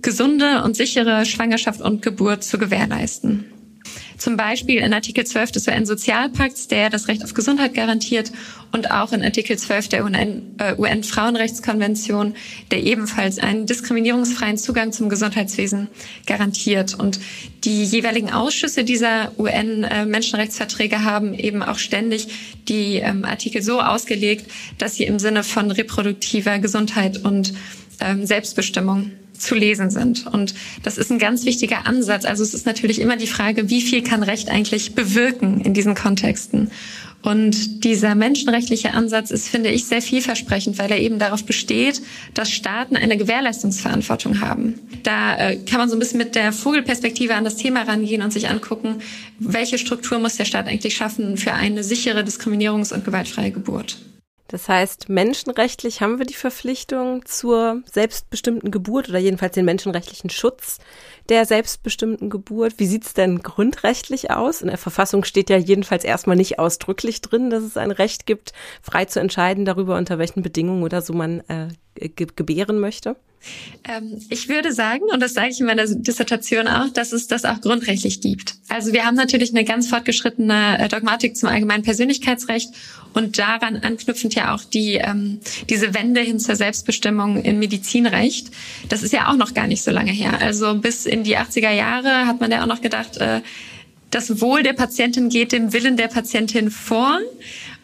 [0.02, 3.46] gesunde und sichere Schwangerschaft und Geburt zu gewährleisten.
[4.18, 8.32] Zum Beispiel in Artikel 12 des UN-Sozialpakts, der das Recht auf Gesundheit garantiert,
[8.72, 12.36] und auch in Artikel 12 der UN-Frauenrechtskonvention, äh,
[12.72, 15.90] der ebenfalls einen diskriminierungsfreien Zugang zum Gesundheitswesen
[16.26, 16.98] garantiert.
[16.98, 17.20] Und
[17.66, 22.30] die jeweiligen Ausschüsse dieser UN-Menschenrechtsverträge haben eben auch ständig
[22.70, 27.54] die ähm, Artikel so ausgelegt, dass sie im Sinne von reproduktiver Gesundheit und
[28.00, 30.28] ähm, Selbstbestimmung zu lesen sind.
[30.28, 30.54] Und
[30.84, 32.26] das ist ein ganz wichtiger Ansatz.
[32.26, 35.96] Also es ist natürlich immer die Frage, wie viel kann Recht eigentlich bewirken in diesen
[35.96, 36.72] Kontexten?
[37.24, 42.02] Und dieser menschenrechtliche Ansatz ist, finde ich, sehr vielversprechend, weil er eben darauf besteht,
[42.34, 44.78] dass Staaten eine Gewährleistungsverantwortung haben.
[45.04, 48.34] Da äh, kann man so ein bisschen mit der Vogelperspektive an das Thema rangehen und
[48.34, 48.98] sich angucken,
[49.40, 54.00] welche Struktur muss der Staat eigentlich schaffen für eine sichere diskriminierungs- und gewaltfreie Geburt.
[54.48, 60.80] Das heißt, menschenrechtlich haben wir die Verpflichtung zur selbstbestimmten Geburt oder jedenfalls den menschenrechtlichen Schutz
[61.30, 62.74] der selbstbestimmten Geburt.
[62.78, 64.62] Wie sieht's denn grundrechtlich aus?
[64.62, 68.52] In der Verfassung steht ja jedenfalls erstmal nicht ausdrücklich drin, dass es ein Recht gibt,
[68.82, 73.16] frei zu entscheiden darüber, unter welchen Bedingungen oder so man äh, gebären möchte.
[73.84, 77.46] Ähm, ich würde sagen, und das sage ich in meiner Dissertation auch, dass es das
[77.46, 78.56] auch grundrechtlich gibt.
[78.70, 82.70] Also wir haben natürlich eine ganz fortgeschrittene äh, Dogmatik zum allgemeinen Persönlichkeitsrecht
[83.14, 88.52] und daran anknüpfend ja auch die ähm, diese Wende hin zur Selbstbestimmung im Medizinrecht.
[88.90, 90.40] Das ist ja auch noch gar nicht so lange her.
[90.42, 93.42] Also bis in die 80er Jahre hat man ja auch noch gedacht, äh,
[94.14, 97.20] das Wohl der Patientin geht dem Willen der Patientin vor.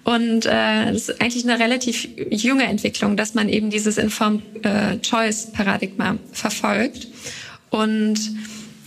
[0.09, 4.97] Und äh, das ist eigentlich eine relativ junge Entwicklung, dass man eben dieses Informed äh,
[5.01, 7.07] Choice Paradigma verfolgt.
[7.69, 8.19] Und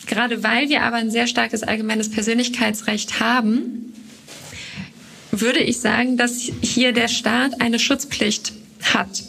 [0.08, 3.94] gerade weil wir aber ein sehr starkes allgemeines Persönlichkeitsrecht haben,
[5.30, 9.22] würde ich sagen, dass hier der Staat eine Schutzpflicht hat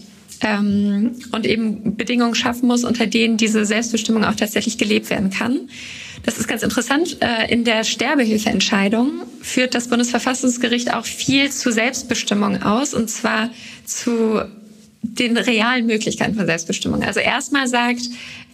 [0.43, 5.69] ähm, und eben Bedingungen schaffen muss, unter denen diese Selbstbestimmung auch tatsächlich gelebt werden kann.
[6.23, 7.17] Das ist ganz interessant.
[7.21, 13.49] Äh, in der Sterbehilfeentscheidung führt das Bundesverfassungsgericht auch viel zu Selbstbestimmung aus, und zwar
[13.85, 14.41] zu
[15.03, 17.03] den realen Möglichkeiten von Selbstbestimmung.
[17.03, 18.01] Also erstmal sagt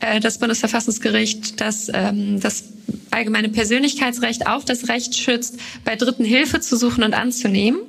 [0.02, 2.66] äh, das Bundesverfassungsgericht, dass ähm, das
[3.12, 7.80] allgemeine Persönlichkeitsrecht auch das Recht schützt, bei Dritten Hilfe zu suchen und anzunehmen.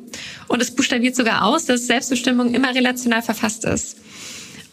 [0.46, 3.96] Und es buchstabiert sogar aus, dass Selbstbestimmung immer relational verfasst ist.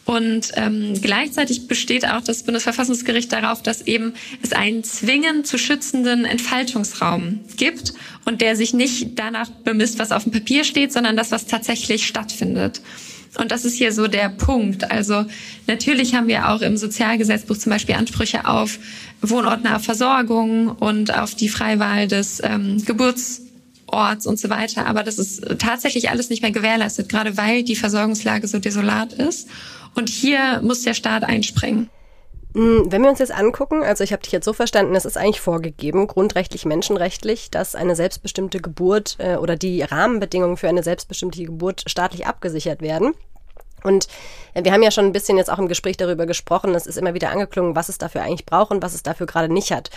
[0.04, 6.24] Und ähm, gleichzeitig besteht auch das Bundesverfassungsgericht darauf, dass eben es einen zwingend zu schützenden
[6.24, 7.92] Entfaltungsraum gibt
[8.24, 12.06] und der sich nicht danach bemisst, was auf dem Papier steht, sondern das, was tatsächlich
[12.06, 12.80] stattfindet.
[13.38, 14.90] Und das ist hier so der Punkt.
[14.90, 15.24] Also
[15.66, 18.78] natürlich haben wir auch im Sozialgesetzbuch zum Beispiel Ansprüche auf
[19.22, 24.86] wohnortnahe Versorgung und auf die Freiwahl des ähm, Geburtsorts und so weiter.
[24.86, 29.48] Aber das ist tatsächlich alles nicht mehr gewährleistet, gerade weil die Versorgungslage so desolat ist.
[29.94, 31.88] Und hier muss der Staat einspringen.
[32.54, 35.18] Hm, wenn wir uns jetzt angucken, also ich habe dich jetzt so verstanden, es ist
[35.18, 41.44] eigentlich vorgegeben, grundrechtlich, menschenrechtlich, dass eine selbstbestimmte Geburt äh, oder die Rahmenbedingungen für eine selbstbestimmte
[41.44, 43.12] Geburt staatlich abgesichert werden.
[43.82, 44.08] Und
[44.54, 46.98] äh, wir haben ja schon ein bisschen jetzt auch im Gespräch darüber gesprochen, es ist
[46.98, 49.90] immer wieder angeklungen, was es dafür eigentlich braucht und was es dafür gerade nicht hat.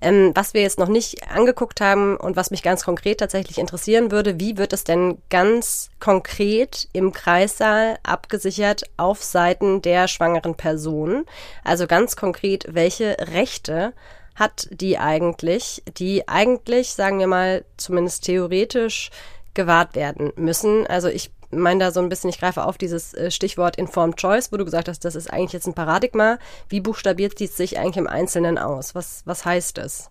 [0.00, 4.10] Ähm, was wir jetzt noch nicht angeguckt haben und was mich ganz konkret tatsächlich interessieren
[4.12, 11.24] würde, wie wird es denn ganz konkret im Kreissaal abgesichert auf Seiten der schwangeren Person?
[11.64, 13.92] Also ganz konkret, welche Rechte
[14.36, 19.10] hat die eigentlich, die eigentlich, sagen wir mal, zumindest theoretisch
[19.54, 20.86] gewahrt werden müssen.
[20.86, 24.52] Also ich meine da so ein bisschen, ich greife auf dieses äh, Stichwort Informed Choice,
[24.52, 26.38] wo du gesagt hast, das ist eigentlich jetzt ein Paradigma.
[26.68, 28.94] Wie buchstabiert dies sich eigentlich im Einzelnen aus?
[28.94, 30.10] Was, was heißt es?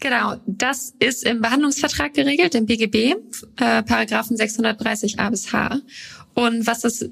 [0.00, 3.16] Genau, das ist im Behandlungsvertrag geregelt, im BGB,
[3.56, 5.80] äh, Paragraphen 630a bis h.
[6.34, 7.06] Und was das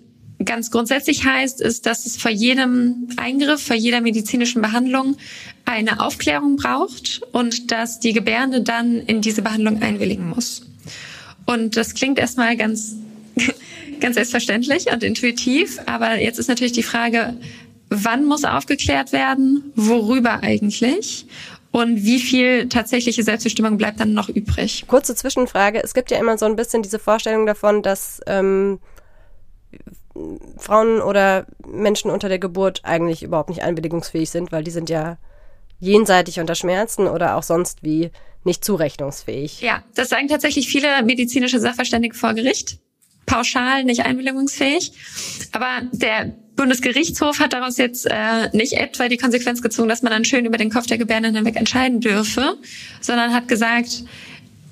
[0.44, 5.16] ganz grundsätzlich heißt, ist, dass es vor jedem Eingriff, vor jeder medizinischen Behandlung
[5.64, 10.62] eine Aufklärung braucht und dass die Gebärende dann in diese Behandlung einwilligen muss.
[11.46, 12.96] Und das klingt erstmal ganz
[14.00, 15.78] ganz selbstverständlich und intuitiv.
[15.86, 17.34] Aber jetzt ist natürlich die Frage,
[17.88, 21.26] wann muss aufgeklärt werden, worüber eigentlich?
[21.72, 24.84] Und wie viel tatsächliche Selbstbestimmung bleibt dann noch übrig?
[24.86, 25.82] Kurze Zwischenfrage.
[25.82, 28.78] Es gibt ja immer so ein bisschen diese Vorstellung davon, dass ähm,
[30.56, 35.18] Frauen oder Menschen unter der Geburt eigentlich überhaupt nicht einwilligungsfähig sind, weil die sind ja
[35.78, 38.10] jenseitig unter Schmerzen oder auch sonst wie
[38.44, 39.60] nicht zurechnungsfähig.
[39.60, 42.78] Ja, das sagen tatsächlich viele medizinische Sachverständige vor Gericht.
[43.26, 44.92] Pauschal nicht einwilligungsfähig.
[45.52, 50.24] Aber der Bundesgerichtshof hat daraus jetzt äh, nicht etwa die Konsequenz gezogen, dass man dann
[50.24, 52.56] schön über den Kopf der Gebärden hinweg entscheiden dürfe,
[53.00, 54.04] sondern hat gesagt,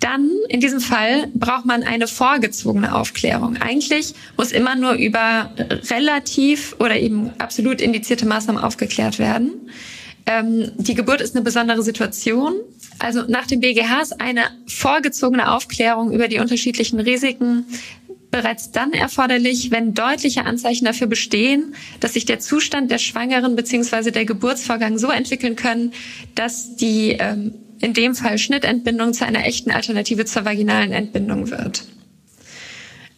[0.00, 3.56] dann in diesem Fall braucht man eine vorgezogene Aufklärung.
[3.58, 5.50] Eigentlich muss immer nur über
[5.90, 9.52] relativ oder eben absolut indizierte Maßnahmen aufgeklärt werden.
[10.26, 12.54] Ähm, die Geburt ist eine besondere Situation.
[12.98, 17.66] Also nach dem BGH ist eine vorgezogene Aufklärung über die unterschiedlichen Risiken
[18.34, 24.10] bereits dann erforderlich, wenn deutliche Anzeichen dafür bestehen, dass sich der Zustand der Schwangeren bzw.
[24.10, 25.92] der Geburtsvorgang so entwickeln können,
[26.34, 31.84] dass die ähm, in dem Fall Schnittentbindung zu einer echten Alternative zur vaginalen Entbindung wird.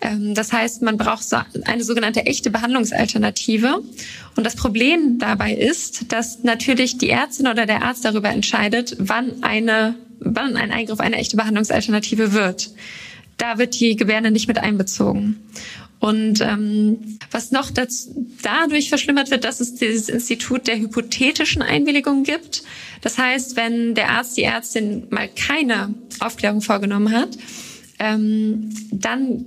[0.02, 1.24] Ähm, das heißt, man braucht
[1.64, 3.82] eine sogenannte echte Behandlungsalternative.
[4.36, 9.42] Und das Problem dabei ist, dass natürlich die Ärztin oder der Arzt darüber entscheidet, wann
[9.42, 12.68] eine, wann ein Eingriff eine echte Behandlungsalternative wird.
[13.36, 15.42] Da wird die Gebärde nicht mit einbezogen.
[15.98, 22.22] Und ähm, was noch dazu, dadurch verschlimmert wird, dass es dieses Institut der hypothetischen Einwilligung
[22.22, 22.62] gibt.
[23.00, 27.30] Das heißt, wenn der Arzt, die Ärztin mal keine Aufklärung vorgenommen hat,
[27.98, 29.46] ähm, dann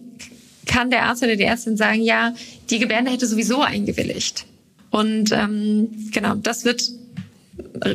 [0.66, 2.34] kann der Arzt oder die Ärztin sagen, ja,
[2.70, 4.46] die Gebärde hätte sowieso eingewilligt.
[4.92, 6.84] Und ähm, genau, das wird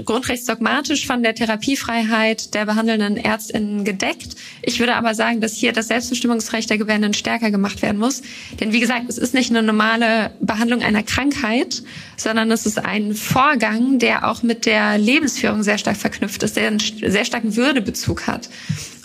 [0.05, 4.37] grundrechtsdogmatisch von der Therapiefreiheit der behandelnden Ärztinnen gedeckt.
[4.63, 8.23] Ich würde aber sagen, dass hier das Selbstbestimmungsrecht der Gebärenden stärker gemacht werden muss.
[8.61, 11.83] Denn wie gesagt, es ist nicht eine normale Behandlung einer Krankheit,
[12.17, 16.69] sondern es ist ein Vorgang, der auch mit der Lebensführung sehr stark verknüpft ist, der
[16.69, 18.49] einen sehr starken Würdebezug hat.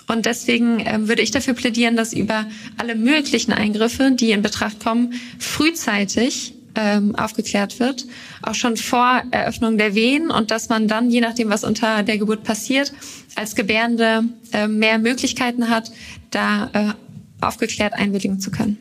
[0.10, 4.80] Und deswegen äh, würde ich dafür plädieren, dass über alle möglichen Eingriffe, die in Betracht
[4.80, 8.06] kommen, frühzeitig ähm, aufgeklärt wird,
[8.42, 12.18] auch schon vor Eröffnung der Wehen und dass man dann, je nachdem, was unter der
[12.18, 12.94] Geburt passiert,
[13.36, 15.92] als Gebärende äh, mehr Möglichkeiten hat,
[16.32, 18.78] da äh, aufgeklärt einwilligen zu können.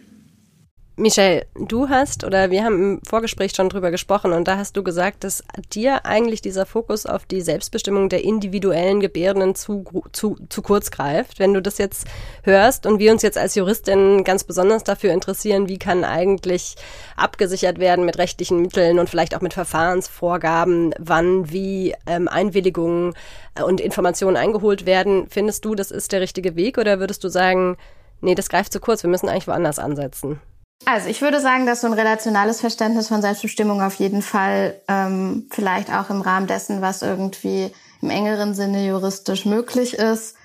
[0.99, 4.83] Michelle, du hast oder wir haben im Vorgespräch schon drüber gesprochen und da hast du
[4.83, 10.61] gesagt, dass dir eigentlich dieser Fokus auf die Selbstbestimmung der individuellen Gebärenden zu, zu, zu
[10.61, 11.39] kurz greift.
[11.39, 12.09] Wenn du das jetzt
[12.43, 16.75] hörst und wir uns jetzt als Juristin ganz besonders dafür interessieren, wie kann eigentlich
[17.17, 23.15] abgesichert werden mit rechtlichen Mitteln und vielleicht auch mit Verfahrensvorgaben, wann wie ähm, Einwilligungen
[23.55, 27.29] äh, und Informationen eingeholt werden, findest du, das ist der richtige Weg oder würdest du
[27.29, 27.77] sagen,
[28.21, 30.41] nee, das greift zu kurz, wir müssen eigentlich woanders ansetzen?
[30.85, 35.49] Also ich würde sagen, dass so ein relationales Verständnis von Selbstbestimmung auf jeden Fall ähm,
[35.51, 40.37] vielleicht auch im Rahmen dessen, was irgendwie im engeren Sinne juristisch möglich ist,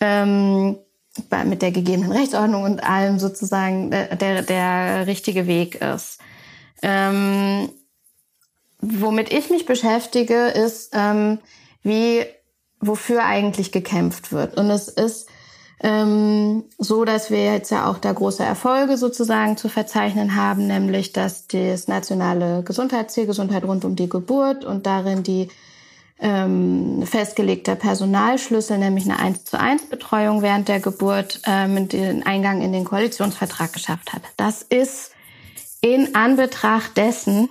[0.00, 0.78] ähm,
[1.28, 6.18] bei, mit der gegebenen Rechtsordnung und allem sozusagen der, der, richtige Weg ist.
[6.80, 7.68] Ähm,
[8.80, 11.38] womit ich mich beschäftige, ist, ähm,
[11.82, 12.24] wie,
[12.80, 14.56] wofür eigentlich gekämpft wird.
[14.56, 15.28] Und es ist
[15.82, 21.12] ähm, so, dass wir jetzt ja auch da große Erfolge sozusagen zu verzeichnen haben, nämlich
[21.12, 25.48] dass das nationale Gesundheitsziel Gesundheit rund um die Geburt und darin die
[26.20, 32.62] ähm, festgelegte Personalschlüssel, nämlich eine 1 zu 1 Betreuung während der Geburt, ähm, den Eingang
[32.62, 34.22] in den Koalitionsvertrag geschafft hat.
[34.36, 35.10] Das ist
[35.80, 37.50] in Anbetracht dessen,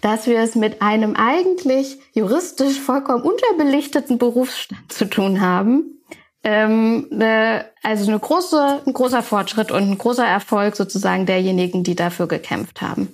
[0.00, 6.01] dass wir es mit einem eigentlich juristisch vollkommen unterbelichteten Berufsstand zu tun haben,
[6.44, 11.94] ähm, ne, also eine große, ein großer Fortschritt und ein großer Erfolg sozusagen derjenigen, die
[11.94, 13.08] dafür gekämpft haben.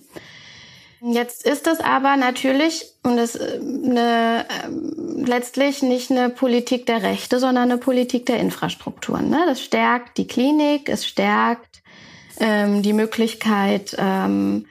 [1.00, 7.38] Jetzt ist es aber natürlich und es eine, äh, letztlich nicht eine Politik der Rechte,
[7.38, 9.30] sondern eine Politik der Infrastrukturen.
[9.30, 9.38] Ne?
[9.46, 11.82] Das stärkt die Klinik, es stärkt
[12.40, 14.66] ähm, die Möglichkeit, ähm,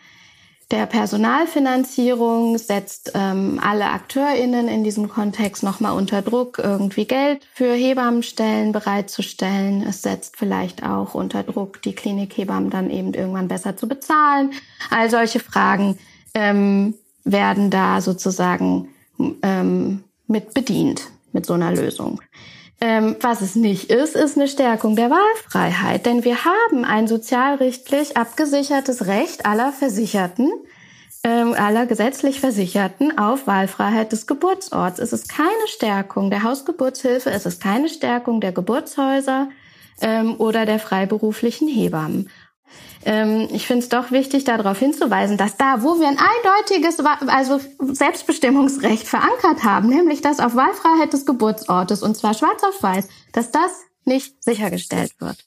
[0.69, 7.73] der Personalfinanzierung setzt ähm, alle AkteurInnen in diesem Kontext nochmal unter Druck, irgendwie Geld für
[7.73, 9.81] Hebammenstellen bereitzustellen.
[9.83, 14.51] Es setzt vielleicht auch unter Druck, die Klinikhebammen dann eben irgendwann besser zu bezahlen.
[14.89, 15.97] All solche Fragen
[16.33, 18.89] ähm, werden da sozusagen
[19.43, 22.21] ähm, mit bedient mit so einer Lösung.
[22.79, 26.05] Ähm, was es nicht ist, ist eine Stärkung der Wahlfreiheit.
[26.05, 30.51] Denn wir haben ein sozialrechtlich abgesichertes Recht aller Versicherten,
[31.23, 34.99] ähm, aller gesetzlich Versicherten auf Wahlfreiheit des Geburtsorts.
[34.99, 39.49] Es ist keine Stärkung der Hausgeburtshilfe, es ist keine Stärkung der Geburtshäuser
[40.01, 42.29] ähm, oder der freiberuflichen Hebammen
[43.05, 47.59] ähm, ich finde es doch wichtig, darauf hinzuweisen, dass da, wo wir ein eindeutiges also
[47.79, 53.51] Selbstbestimmungsrecht verankert haben, nämlich das auf Wahlfreiheit des Geburtsortes, und zwar schwarz auf weiß, dass
[53.51, 53.71] das
[54.05, 55.37] nicht sichergestellt wird.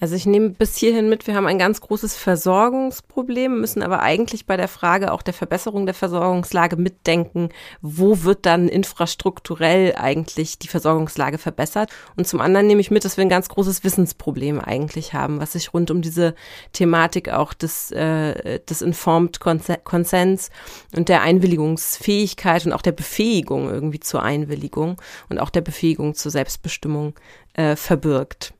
[0.00, 4.46] Also ich nehme bis hierhin mit, wir haben ein ganz großes Versorgungsproblem, müssen aber eigentlich
[4.46, 7.50] bei der Frage auch der Verbesserung der Versorgungslage mitdenken,
[7.82, 11.90] wo wird dann infrastrukturell eigentlich die Versorgungslage verbessert.
[12.16, 15.52] Und zum anderen nehme ich mit, dass wir ein ganz großes Wissensproblem eigentlich haben, was
[15.52, 16.34] sich rund um diese
[16.72, 19.38] Thematik auch des, äh, des Informed
[19.84, 20.50] Consents
[20.96, 24.96] und der Einwilligungsfähigkeit und auch der Befähigung irgendwie zur Einwilligung
[25.28, 27.12] und auch der Befähigung zur Selbstbestimmung
[27.52, 28.54] äh, verbirgt.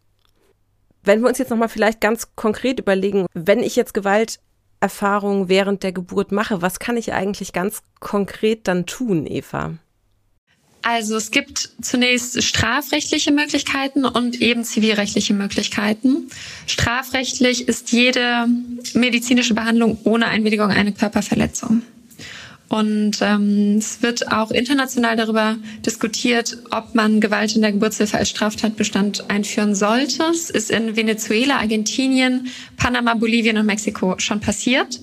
[1.03, 5.93] Wenn wir uns jetzt nochmal vielleicht ganz konkret überlegen, wenn ich jetzt Gewalterfahrungen während der
[5.93, 9.75] Geburt mache, was kann ich eigentlich ganz konkret dann tun, Eva?
[10.83, 16.31] Also es gibt zunächst strafrechtliche Möglichkeiten und eben zivilrechtliche Möglichkeiten.
[16.67, 18.47] Strafrechtlich ist jede
[18.95, 21.83] medizinische Behandlung ohne Einwilligung eine Körperverletzung.
[22.71, 28.31] Und ähm, es wird auch international darüber diskutiert, ob man Gewalt in der Geburtshilfe als
[28.31, 30.23] Straftatbestand einführen sollte.
[30.31, 32.47] Es ist in Venezuela, Argentinien,
[32.77, 35.01] Panama, Bolivien und Mexiko schon passiert.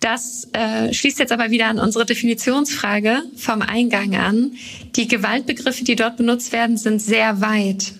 [0.00, 4.52] Das äh, schließt jetzt aber wieder an unsere Definitionsfrage vom Eingang an.
[4.94, 7.92] Die Gewaltbegriffe, die dort benutzt werden, sind sehr weit.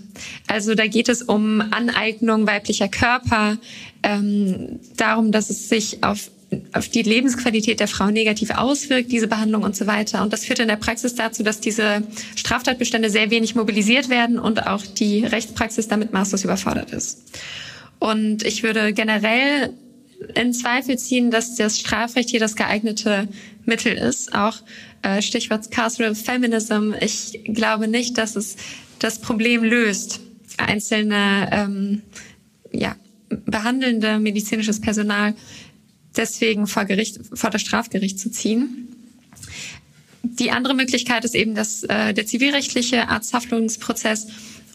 [0.47, 3.59] Also da geht es um Aneignung weiblicher Körper,
[4.03, 6.31] ähm, darum, dass es sich auf
[6.73, 10.23] auf die Lebensqualität der Frau negativ auswirkt, diese Behandlung und so weiter.
[10.23, 12.03] Und das führt in der Praxis dazu, dass diese
[12.37, 17.23] Straftatbestände sehr wenig mobilisiert werden und auch die Rechtspraxis damit maßlos überfordert ist.
[17.99, 19.73] Und ich würde generell
[20.35, 23.29] in Zweifel ziehen, dass das Strafrecht hier das geeignete
[23.65, 24.33] Mittel ist.
[24.35, 24.59] Auch
[25.03, 26.93] äh, Stichwort Carceral Feminism.
[27.01, 28.57] Ich glaube nicht, dass es
[28.99, 30.21] das Problem löst,
[30.59, 32.03] einzelne ähm,
[32.73, 32.97] ja,
[33.29, 35.35] behandelnde medizinisches Personal
[36.17, 38.89] deswegen vor Gericht, vor das Strafgericht zu ziehen.
[40.23, 44.27] Die andere Möglichkeit ist eben das, äh, der zivilrechtliche Arzthaftungsprozess.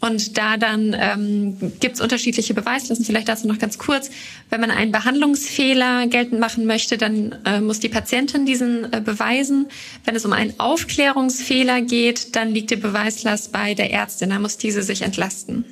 [0.02, 3.06] Und da dann ähm, gibt es unterschiedliche Beweislasten.
[3.06, 4.10] Vielleicht dazu noch ganz kurz.
[4.50, 9.68] Wenn man einen Behandlungsfehler geltend machen möchte, dann äh, muss die Patientin diesen äh, beweisen.
[10.04, 14.32] Wenn es um einen Aufklärungsfehler geht, dann liegt die Beweislast bei der Ärztin.
[14.32, 15.66] Da muss diese sich entlasten.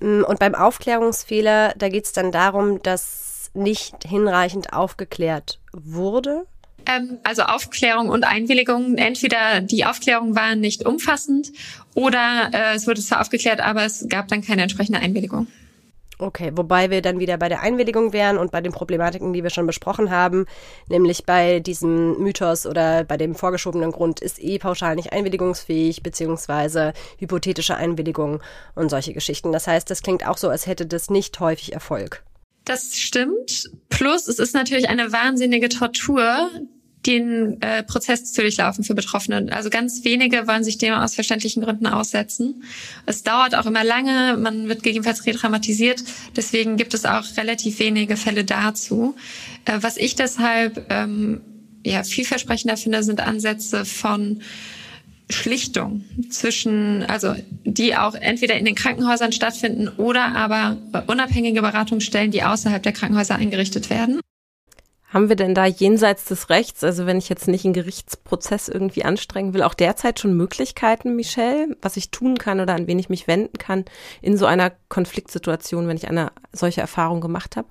[0.00, 3.21] Und beim Aufklärungsfehler, da geht es dann darum, dass
[3.54, 6.46] nicht hinreichend aufgeklärt wurde?
[6.86, 8.96] Ähm, also Aufklärung und Einwilligung.
[8.96, 11.52] Entweder die Aufklärung war nicht umfassend
[11.94, 15.46] oder äh, es wurde zwar aufgeklärt, aber es gab dann keine entsprechende Einwilligung.
[16.18, 19.50] Okay, wobei wir dann wieder bei der Einwilligung wären und bei den Problematiken, die wir
[19.50, 20.46] schon besprochen haben,
[20.88, 26.92] nämlich bei diesem Mythos oder bei dem vorgeschobenen Grund ist eh pauschal nicht einwilligungsfähig, beziehungsweise
[27.18, 28.40] hypothetische Einwilligung
[28.76, 29.50] und solche Geschichten.
[29.50, 32.22] Das heißt, das klingt auch so, als hätte das nicht häufig Erfolg.
[32.64, 33.70] Das stimmt.
[33.88, 36.50] Plus, es ist natürlich eine wahnsinnige Tortur,
[37.06, 39.48] den äh, Prozess zu durchlaufen für Betroffene.
[39.50, 42.62] Also ganz wenige wollen sich dem aus verständlichen Gründen aussetzen.
[43.06, 46.04] Es dauert auch immer lange, man wird gegebenenfalls retraumatisiert.
[46.36, 49.16] Deswegen gibt es auch relativ wenige Fälle dazu.
[49.64, 51.40] Äh, was ich deshalb ähm,
[51.84, 54.40] ja vielversprechender finde, sind Ansätze von
[55.32, 60.76] Schlichtung zwischen, also die auch entweder in den Krankenhäusern stattfinden oder aber
[61.06, 64.20] unabhängige Beratungsstellen, die außerhalb der Krankenhäuser eingerichtet werden.
[65.12, 69.04] Haben wir denn da jenseits des Rechts, also wenn ich jetzt nicht einen Gerichtsprozess irgendwie
[69.04, 73.10] anstrengen will, auch derzeit schon Möglichkeiten, Michelle, was ich tun kann oder an wen ich
[73.10, 73.84] mich wenden kann
[74.22, 77.68] in so einer Konfliktsituation, wenn ich eine solche Erfahrung gemacht habe?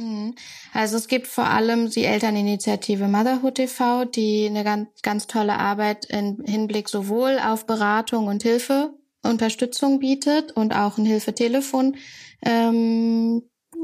[0.00, 0.34] Mhm.
[0.72, 6.06] Also es gibt vor allem die Elterninitiative Motherhood TV, die eine ganz, ganz tolle Arbeit
[6.06, 11.96] im Hinblick sowohl auf Beratung und Hilfe, Unterstützung bietet und auch ein Hilfetelefon
[12.42, 13.42] ähm,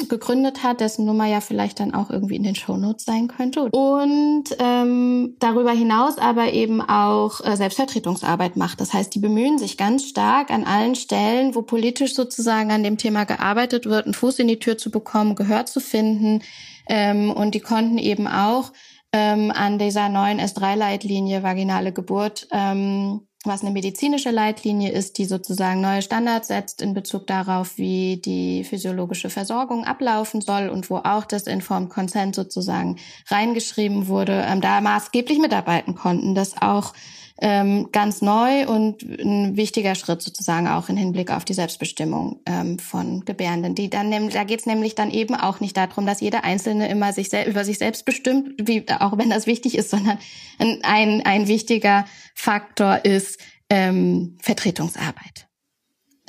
[0.08, 3.64] gegründet hat, dessen Nummer ja vielleicht dann auch irgendwie in den Shownotes sein könnte.
[3.64, 8.80] Und ähm, darüber hinaus aber eben auch äh, Selbstvertretungsarbeit macht.
[8.80, 12.98] Das heißt, die bemühen sich ganz stark an allen Stellen, wo politisch sozusagen an dem
[12.98, 16.42] Thema gearbeitet wird, einen Fuß in die Tür zu bekommen, Gehör zu finden.
[16.88, 18.72] Ähm, und die konnten eben auch
[19.12, 25.80] ähm, an dieser neuen S3-Leitlinie vaginale Geburt ähm, was eine medizinische Leitlinie ist, die sozusagen
[25.80, 31.24] neue Standards setzt in Bezug darauf, wie die physiologische Versorgung ablaufen soll und wo auch
[31.24, 32.96] das Informed Consent sozusagen
[33.28, 36.34] reingeschrieben wurde, ähm, da maßgeblich mitarbeiten konnten.
[36.34, 36.92] Das auch
[37.38, 42.78] ähm, ganz neu und ein wichtiger Schritt sozusagen auch in Hinblick auf die Selbstbestimmung ähm,
[42.78, 43.74] von Gebärenden.
[43.74, 46.88] Die dann nämlich, da geht es nämlich dann eben auch nicht darum, dass jeder Einzelne
[46.88, 50.18] immer sich über sich selbst bestimmt, wie, auch wenn das wichtig ist, sondern
[50.58, 55.46] ein, ein wichtiger Faktor ist ähm, Vertretungsarbeit.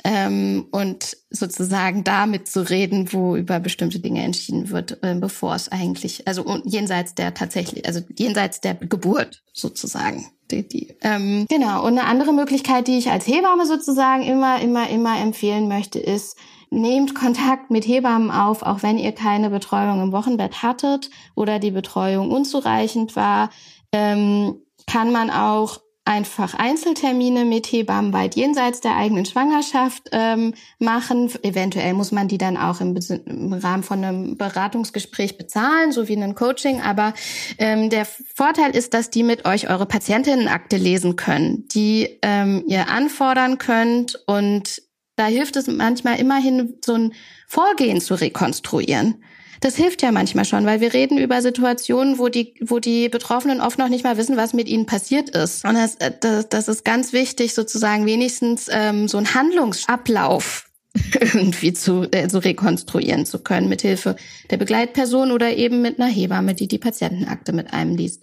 [0.04, 5.70] Ähm, und sozusagen damit zu reden, wo über bestimmte Dinge entschieden wird, äh, bevor es
[5.70, 11.82] eigentlich, also jenseits der tatsächlich, also jenseits der Geburt sozusagen die, die, ähm, genau.
[11.82, 16.36] Und eine andere Möglichkeit, die ich als Hebamme sozusagen immer, immer, immer empfehlen möchte, ist,
[16.70, 21.70] nehmt Kontakt mit Hebammen auf, auch wenn ihr keine Betreuung im Wochenbett hattet oder die
[21.70, 23.50] Betreuung unzureichend war.
[23.92, 31.30] Ähm, kann man auch einfach Einzeltermine mit Hebammen weit jenseits der eigenen Schwangerschaft ähm, machen.
[31.42, 36.16] Eventuell muss man die dann auch im, im, Rahmen von einem Beratungsgespräch bezahlen, so wie
[36.16, 36.80] ein Coaching.
[36.80, 37.12] Aber
[37.58, 42.88] ähm, der Vorteil ist, dass die mit euch eure Patientinnenakte lesen können, die ähm, ihr
[42.88, 44.18] anfordern könnt.
[44.26, 44.80] Und
[45.16, 47.12] da hilft es manchmal immerhin, so ein
[47.46, 49.22] Vorgehen zu rekonstruieren.
[49.60, 53.60] Das hilft ja manchmal schon, weil wir reden über Situationen, wo die, wo die Betroffenen
[53.60, 55.64] oft noch nicht mal wissen, was mit ihnen passiert ist.
[55.64, 60.68] Und das, äh, das, das ist ganz wichtig, sozusagen wenigstens ähm, so einen Handlungsablauf
[61.20, 64.16] irgendwie zu, äh, zu rekonstruieren zu können, mit Hilfe
[64.50, 68.22] der Begleitperson oder eben mit einer Hebamme, die die Patientenakte mit einem liest.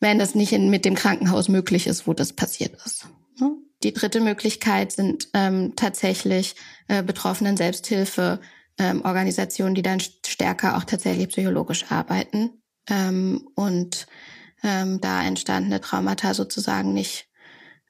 [0.00, 3.06] Wenn das nicht in, mit dem Krankenhaus möglich ist, wo das passiert ist.
[3.38, 3.52] Ne?
[3.82, 6.54] Die dritte Möglichkeit sind ähm, tatsächlich
[6.88, 8.40] äh, Betroffenen Selbsthilfe
[8.82, 12.50] ähm, Organisationen, die dann stärker auch tatsächlich psychologisch arbeiten
[12.90, 14.08] ähm, und
[14.64, 17.28] ähm, da entstandene Traumata sozusagen nicht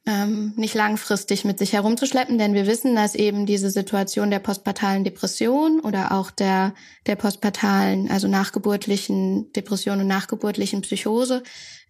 [0.04, 5.04] ähm, nicht langfristig mit sich herumzuschleppen, denn wir wissen, dass eben diese Situation der postpartalen
[5.04, 6.74] Depression oder auch der
[7.06, 11.44] der postpartalen, also nachgeburtlichen Depression und nachgeburtlichen Psychose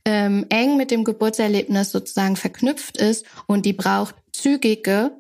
[0.05, 5.13] ähm, eng mit dem Geburtserlebnis sozusagen verknüpft ist und die braucht zügige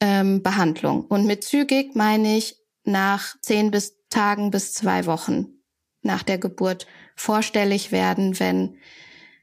[0.00, 1.04] ähm, Behandlung.
[1.04, 5.46] Und mit zügig meine ich nach zehn bis Tagen bis zwei Wochen
[6.02, 8.76] nach der Geburt vorstellig werden, wenn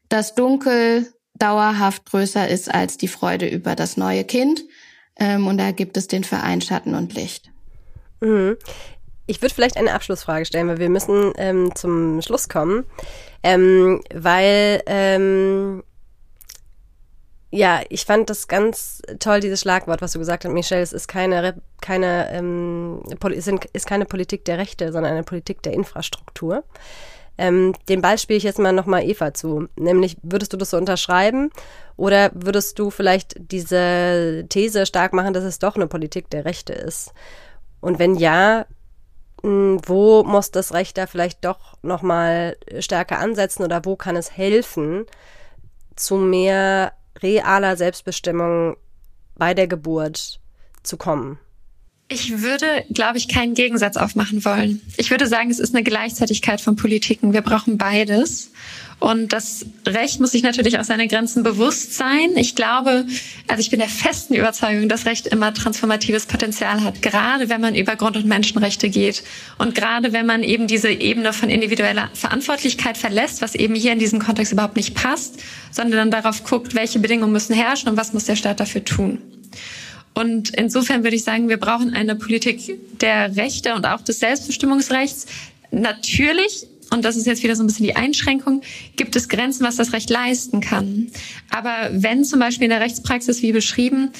[0.10, 4.64] das Dunkel dauerhaft größer ist als die Freude über das neue Kind.
[5.16, 7.52] Ähm, und da gibt es den Verein Schatten und Licht.
[8.22, 8.58] Mhm.
[9.28, 12.86] Ich würde vielleicht eine Abschlussfrage stellen, weil wir müssen ähm, zum Schluss kommen,
[13.44, 15.84] ähm, weil ähm,
[17.50, 20.82] ja, ich fand das ganz toll, dieses Schlagwort, was du gesagt hast, Michelle.
[20.82, 23.02] Es ist keine, keine, ähm,
[23.74, 26.64] ist keine Politik der Rechte, sondern eine Politik der Infrastruktur.
[27.38, 29.68] Ähm, den Ball spiele ich jetzt mal nochmal Eva zu.
[29.78, 31.52] Nämlich, würdest du das so unterschreiben?
[31.96, 36.74] Oder würdest du vielleicht diese These stark machen, dass es doch eine Politik der Rechte
[36.74, 37.14] ist?
[37.80, 38.66] Und wenn ja,
[39.42, 44.36] hm, wo muss das Recht da vielleicht doch nochmal stärker ansetzen oder wo kann es
[44.36, 45.06] helfen,
[45.96, 48.78] zu mehr realer Selbstbestimmung
[49.36, 50.40] bei der Geburt
[50.84, 51.40] zu kommen?
[52.10, 54.82] Ich würde, glaube ich, keinen Gegensatz aufmachen wollen.
[54.96, 57.34] Ich würde sagen, es ist eine Gleichzeitigkeit von Politiken.
[57.34, 58.52] Wir brauchen beides.
[59.00, 62.36] Und das Recht muss sich natürlich auch seine Grenzen bewusst sein.
[62.36, 63.06] Ich glaube,
[63.48, 67.76] also ich bin der festen Überzeugung, dass Recht immer transformatives Potenzial hat, gerade wenn man
[67.76, 69.24] über Grund- und Menschenrechte geht
[69.60, 74.00] und gerade wenn man eben diese Ebene von individueller Verantwortlichkeit verlässt, was eben hier in
[74.00, 75.36] diesem Kontext überhaupt nicht passt,
[75.72, 79.22] sondern dann darauf guckt, welche Bedingungen müssen herrschen und was muss der Staat dafür tun.
[80.18, 85.28] Und insofern würde ich sagen, wir brauchen eine Politik der Rechte und auch des Selbstbestimmungsrechts.
[85.70, 88.62] Natürlich und das ist jetzt wieder so ein bisschen die Einschränkung,
[88.96, 91.12] gibt es Grenzen, was das Recht leisten kann.
[91.50, 94.12] Aber wenn zum Beispiel in der Rechtspraxis, wie beschrieben,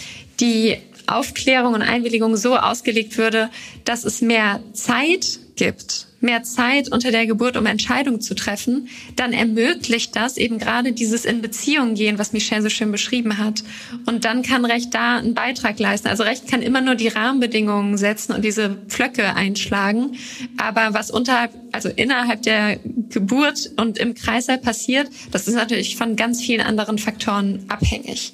[0.42, 0.76] die
[1.08, 3.50] Aufklärung und Einwilligung so ausgelegt würde,
[3.86, 9.34] dass es mehr Zeit gibt mehr Zeit unter der Geburt, um Entscheidungen zu treffen, dann
[9.34, 13.64] ermöglicht das eben gerade dieses in Beziehung gehen, was Michelle so schön beschrieben hat.
[14.06, 16.08] Und dann kann Recht da einen Beitrag leisten.
[16.08, 20.18] Also Recht kann immer nur die Rahmenbedingungen setzen und diese Pflöcke einschlagen.
[20.58, 22.80] Aber was unterhalb, also innerhalb der
[23.10, 28.34] Geburt und im Kreislauf passiert, das ist natürlich von ganz vielen anderen Faktoren abhängig.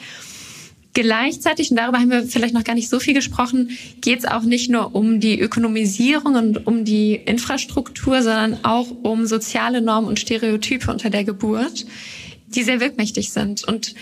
[0.94, 3.72] Gleichzeitig, und darüber haben wir vielleicht noch gar nicht so viel gesprochen,
[4.02, 9.26] geht es auch nicht nur um die Ökonomisierung und um die Infrastruktur, sondern auch um
[9.26, 11.88] soziale Normen und Stereotype unter der Geburt,
[12.48, 13.68] die sehr wirkmächtig sind.
[13.68, 13.96] Und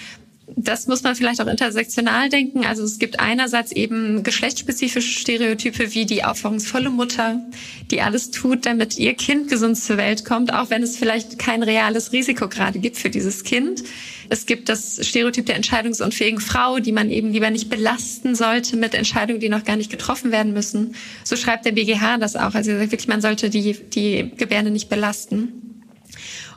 [0.56, 2.66] das muss man vielleicht auch intersektional denken.
[2.66, 7.42] Also es gibt einerseits eben geschlechtsspezifische Stereotype wie die aufforderungsvolle Mutter,
[7.90, 11.64] die alles tut, damit ihr Kind gesund zur Welt kommt, auch wenn es vielleicht kein
[11.64, 13.84] reales Risiko gerade gibt für dieses Kind.
[14.30, 18.94] Es gibt das Stereotyp der entscheidungsunfähigen Frau, die man eben lieber nicht belasten sollte mit
[18.94, 20.96] Entscheidungen, die noch gar nicht getroffen werden müssen.
[21.24, 22.54] So schreibt der BGH das auch.
[22.54, 25.72] Also er sagt wirklich, man sollte die, die Gebärde nicht belasten.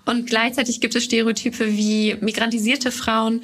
[0.06, 3.42] Und gleichzeitig gibt es Stereotype wie migrantisierte Frauen,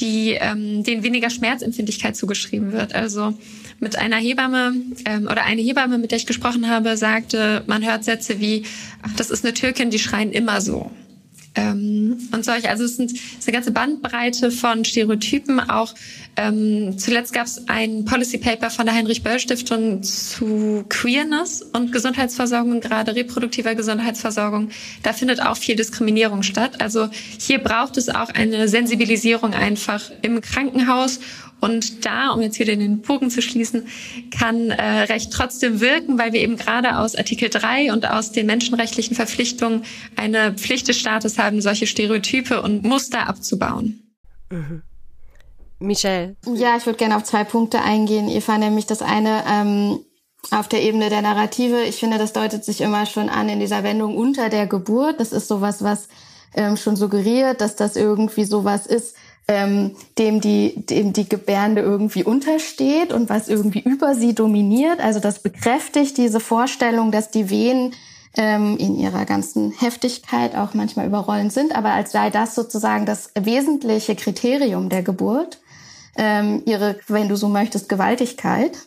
[0.00, 2.94] die ähm, denen weniger Schmerzempfindlichkeit zugeschrieben wird.
[2.94, 3.34] Also
[3.80, 4.74] mit einer Hebamme
[5.04, 8.64] ähm, oder eine Hebamme, mit der ich gesprochen habe, sagte, man hört Sätze wie,
[9.02, 10.90] ach, das ist eine Türkin, die schreien immer so.
[11.58, 15.58] Ähm, und solche, also es sind es ist eine ganze Bandbreite von Stereotypen.
[15.58, 15.92] Auch
[16.36, 21.90] ähm, zuletzt gab es ein Policy Paper von der Heinrich Böll Stiftung zu Queerness und
[21.90, 24.70] Gesundheitsversorgung, gerade reproduktiver Gesundheitsversorgung.
[25.02, 26.80] Da findet auch viel Diskriminierung statt.
[26.80, 31.18] Also hier braucht es auch eine Sensibilisierung einfach im Krankenhaus
[31.60, 33.86] Und da, um jetzt wieder den Bogen zu schließen,
[34.30, 38.46] kann äh, Recht trotzdem wirken, weil wir eben gerade aus Artikel 3 und aus den
[38.46, 39.84] menschenrechtlichen Verpflichtungen
[40.16, 44.02] eine Pflicht des Staates haben, solche Stereotype und Muster abzubauen.
[44.50, 44.82] Mhm.
[45.80, 46.36] Michelle.
[46.54, 50.00] Ja, ich würde gerne auf zwei Punkte eingehen, Eva, nämlich das eine ähm,
[50.50, 51.82] auf der Ebene der Narrative.
[51.82, 55.20] Ich finde, das deutet sich immer schon an in dieser Wendung unter der Geburt.
[55.20, 56.08] Das ist sowas, was
[56.54, 59.16] ähm, schon suggeriert, dass das irgendwie sowas ist,
[59.48, 65.00] ähm, dem die dem die Gebärde irgendwie untersteht und was irgendwie über sie dominiert.
[65.00, 67.94] Also das bekräftigt diese Vorstellung, dass die Wehen
[68.36, 73.32] ähm, in ihrer ganzen Heftigkeit auch manchmal überrollend sind, aber als sei das sozusagen das
[73.38, 75.60] wesentliche Kriterium der Geburt,
[76.16, 78.78] ähm, ihre, wenn du so möchtest, Gewaltigkeit.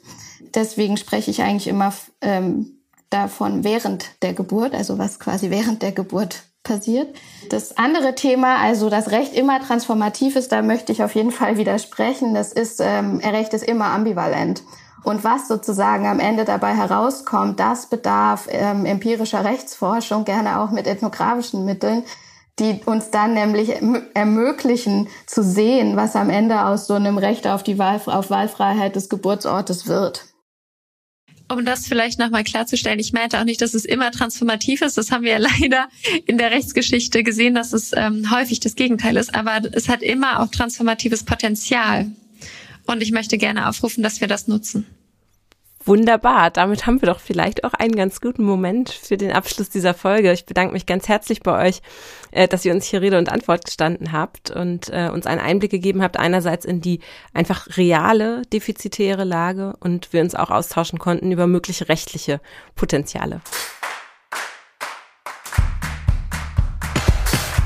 [0.53, 2.77] Deswegen spreche ich eigentlich immer ähm,
[3.09, 7.15] davon während der Geburt, also was quasi während der Geburt passiert.
[7.49, 11.57] Das andere Thema, also das Recht immer transformativ ist, da möchte ich auf jeden Fall
[11.57, 12.33] widersprechen.
[12.33, 14.63] Das ist, ähm, Recht ist immer ambivalent.
[15.03, 20.85] Und was sozusagen am Ende dabei herauskommt, das bedarf ähm, empirischer Rechtsforschung, gerne auch mit
[20.85, 22.03] ethnografischen Mitteln,
[22.59, 23.73] die uns dann nämlich
[24.13, 28.95] ermöglichen zu sehen, was am Ende aus so einem Recht auf die Wahl, auf Wahlfreiheit
[28.95, 30.30] des Geburtsortes wird
[31.53, 34.97] um das vielleicht nochmal klarzustellen, ich meinte auch nicht, dass es immer transformativ ist.
[34.97, 35.87] Das haben wir ja leider
[36.25, 39.33] in der Rechtsgeschichte gesehen, dass es ähm, häufig das Gegenteil ist.
[39.33, 42.11] Aber es hat immer auch transformatives Potenzial.
[42.85, 44.85] Und ich möchte gerne aufrufen, dass wir das nutzen.
[45.85, 46.51] Wunderbar.
[46.51, 50.31] Damit haben wir doch vielleicht auch einen ganz guten Moment für den Abschluss dieser Folge.
[50.31, 51.81] Ich bedanke mich ganz herzlich bei euch,
[52.31, 55.71] äh, dass ihr uns hier Rede und Antwort gestanden habt und äh, uns einen Einblick
[55.71, 56.99] gegeben habt, einerseits in die
[57.33, 62.41] einfach reale defizitäre Lage und wir uns auch austauschen konnten über mögliche rechtliche
[62.75, 63.41] Potenziale.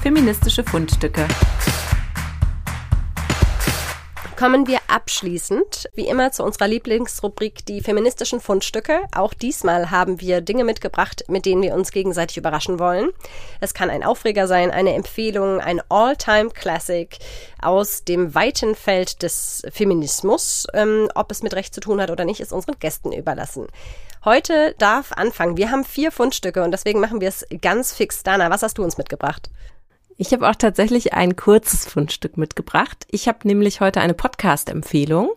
[0.01, 1.28] Feministische Fundstücke.
[4.38, 9.00] Kommen wir abschließend, wie immer, zu unserer Lieblingsrubrik, die feministischen Fundstücke.
[9.16, 13.12] Auch diesmal haben wir Dinge mitgebracht, mit denen wir uns gegenseitig überraschen wollen.
[13.62, 17.18] Es kann ein Aufreger sein, eine Empfehlung, ein All-Time-Classic
[17.62, 20.68] aus dem weiten Feld des Feminismus.
[20.74, 23.68] Ähm, ob es mit Recht zu tun hat oder nicht, ist unseren Gästen überlassen.
[24.26, 25.56] Heute darf anfangen.
[25.56, 28.22] Wir haben vier Fundstücke und deswegen machen wir es ganz fix.
[28.24, 29.50] Dana, was hast du uns mitgebracht?
[30.18, 33.05] Ich habe auch tatsächlich ein kurzes Fundstück mitgebracht.
[33.11, 35.32] Ich habe nämlich heute eine Podcast-Empfehlung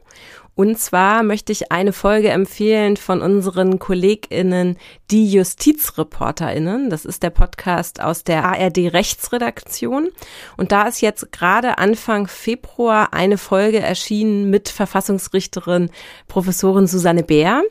[0.59, 4.77] und zwar möchte ich eine Folge empfehlen von unseren KollegInnen,
[5.09, 6.91] die JustizreporterInnen.
[6.91, 10.09] Das ist der Podcast aus der ARD Rechtsredaktion.
[10.57, 15.91] Und da ist jetzt gerade Anfang Februar eine Folge erschienen mit Verfassungsrichterin
[16.27, 17.63] Professorin Susanne Bär,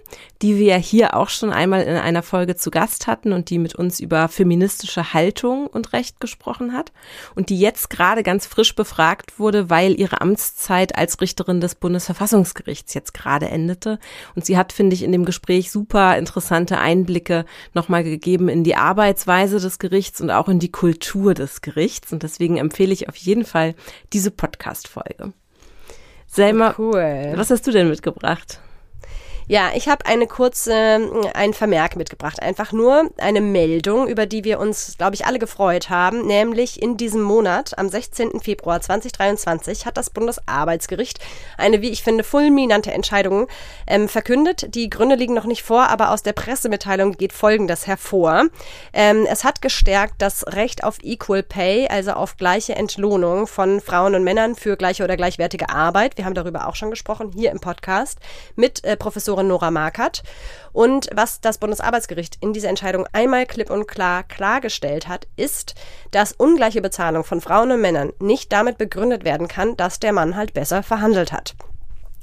[0.42, 3.76] die wir hier auch schon einmal in einer Folge zu Gast hatten und die mit
[3.76, 6.94] uns über feministische Haltung und Recht gesprochen hat
[7.36, 12.77] und die jetzt gerade ganz frisch befragt wurde, weil ihre Amtszeit als Richterin des Bundesverfassungsgerichts
[12.78, 14.00] Gerichts jetzt gerade endete.
[14.36, 18.76] Und sie hat, finde ich, in dem Gespräch super interessante Einblicke nochmal gegeben in die
[18.76, 22.14] Arbeitsweise des Gerichts und auch in die Kultur des Gerichts.
[22.14, 23.74] Und deswegen empfehle ich auf jeden Fall
[24.14, 25.34] diese Podcast-Folge.
[26.28, 27.34] Selma, cool.
[27.36, 28.60] was hast du denn mitgebracht?
[29.50, 32.42] Ja, ich habe eine kurze, ein Vermerk mitgebracht.
[32.42, 36.28] Einfach nur eine Meldung, über die wir uns, glaube ich, alle gefreut haben.
[36.28, 38.42] Nämlich in diesem Monat, am 16.
[38.42, 41.20] Februar 2023, hat das Bundesarbeitsgericht
[41.58, 43.48] eine, wie ich finde, fulminante Entscheidung
[43.88, 44.76] ähm, verkündet.
[44.76, 48.48] Die Gründe liegen noch nicht vor, aber aus der Pressemitteilung geht Folgendes hervor.
[48.92, 54.14] Ähm, es hat gestärkt das Recht auf Equal Pay, also auf gleiche Entlohnung von Frauen
[54.14, 56.18] und Männern für gleiche oder gleichwertige Arbeit.
[56.18, 58.20] Wir haben darüber auch schon gesprochen hier im Podcast
[58.58, 60.24] mit äh, Professor Professorin Nora Markert.
[60.74, 65.76] Und was das Bundesarbeitsgericht in dieser Entscheidung einmal klipp und klar klargestellt hat, ist,
[66.12, 70.36] dass ungleiche Bezahlung von Frauen und Männern nicht damit begründet werden kann, dass der Mann
[70.36, 71.56] halt besser verhandelt hat.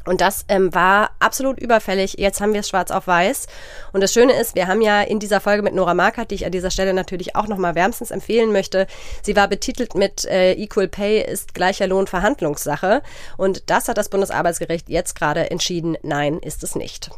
[0.06, 2.16] Und das ähm, war absolut überfällig.
[2.18, 3.46] Jetzt haben wir es schwarz auf weiß.
[3.92, 6.46] Und das Schöne ist, wir haben ja in dieser Folge mit Nora Markert, die ich
[6.46, 8.86] an dieser Stelle natürlich auch nochmal wärmstens empfehlen möchte,
[9.22, 13.02] sie war betitelt mit äh, Equal Pay ist gleicher Lohn Verhandlungssache.
[13.36, 17.10] Und das hat das Bundesarbeitsgericht jetzt gerade entschieden, nein, ist es nicht.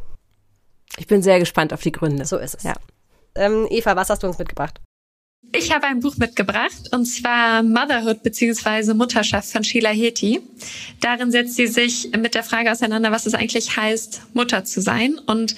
[0.97, 2.25] Ich bin sehr gespannt auf die Gründe.
[2.25, 2.63] So ist es.
[2.63, 2.75] Ja.
[3.35, 4.81] Ähm, Eva, was hast du uns mitgebracht?
[5.53, 8.95] Ich habe ein Buch mitgebracht und zwar Motherhood bzw.
[8.95, 10.41] Mutterschaft von Sheila Heti.
[11.01, 15.19] Darin setzt sie sich mit der Frage auseinander, was es eigentlich heißt, Mutter zu sein
[15.27, 15.57] und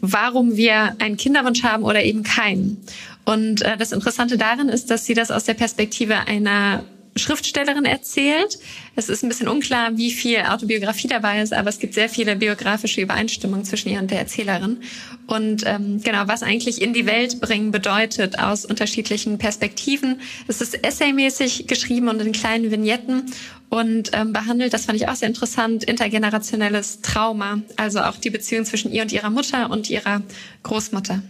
[0.00, 2.78] warum wir einen Kinderwunsch haben oder eben keinen.
[3.24, 6.84] Und äh, das Interessante darin ist, dass sie das aus der Perspektive einer
[7.16, 8.58] Schriftstellerin erzählt.
[8.96, 12.36] Es ist ein bisschen unklar, wie viel Autobiografie dabei ist, aber es gibt sehr viele
[12.36, 14.78] biografische Übereinstimmungen zwischen ihr und der Erzählerin.
[15.26, 20.20] Und ähm, genau, was eigentlich in die Welt bringen bedeutet aus unterschiedlichen Perspektiven.
[20.48, 23.32] Es ist essaymäßig geschrieben und in kleinen Vignetten
[23.68, 28.64] und ähm, behandelt, das fand ich auch sehr interessant, intergenerationelles Trauma, also auch die Beziehung
[28.64, 30.22] zwischen ihr und ihrer Mutter und ihrer
[30.62, 31.22] Großmutter.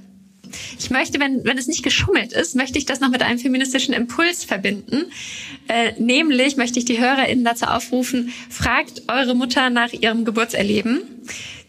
[0.78, 3.94] Ich möchte, wenn, wenn es nicht geschummelt ist, möchte ich das noch mit einem feministischen
[3.94, 5.04] Impuls verbinden.
[5.68, 11.02] Äh, nämlich möchte ich die HörerInnen dazu aufrufen, fragt eure Mutter nach ihrem Geburtserleben.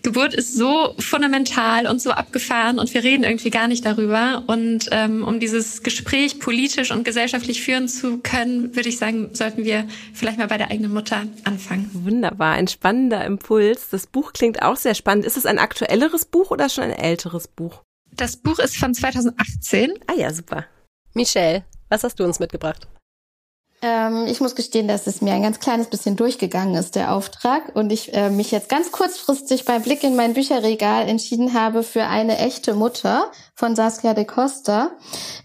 [0.03, 4.43] Geburt ist so fundamental und so abgefahren und wir reden irgendwie gar nicht darüber.
[4.47, 9.63] Und ähm, um dieses Gespräch politisch und gesellschaftlich führen zu können, würde ich sagen, sollten
[9.63, 11.89] wir vielleicht mal bei der eigenen Mutter anfangen.
[11.93, 13.87] Wunderbar, ein spannender Impuls.
[13.89, 15.25] Das Buch klingt auch sehr spannend.
[15.25, 17.81] Ist es ein aktuelleres Buch oder schon ein älteres Buch?
[18.15, 19.93] Das Buch ist von 2018.
[20.07, 20.65] Ah ja, super.
[21.13, 22.87] Michelle, was hast du uns mitgebracht?
[23.83, 27.75] Ähm, ich muss gestehen, dass es mir ein ganz kleines bisschen durchgegangen ist, der Auftrag.
[27.75, 32.05] Und ich äh, mich jetzt ganz kurzfristig beim Blick in mein Bücherregal entschieden habe für
[32.05, 34.91] eine echte Mutter von Saskia de Costa,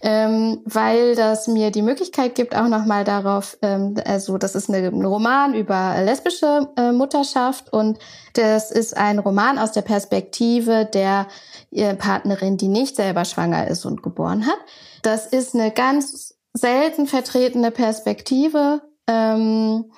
[0.03, 4.87] ähm, weil das mir die Möglichkeit gibt, auch nochmal darauf, ähm, also das ist eine,
[4.87, 7.99] ein Roman über lesbische äh, Mutterschaft und
[8.35, 11.27] das ist ein Roman aus der Perspektive der
[11.73, 14.59] äh, Partnerin, die nicht selber schwanger ist und geboren hat.
[15.03, 19.91] Das ist eine ganz selten vertretene Perspektive, ähm,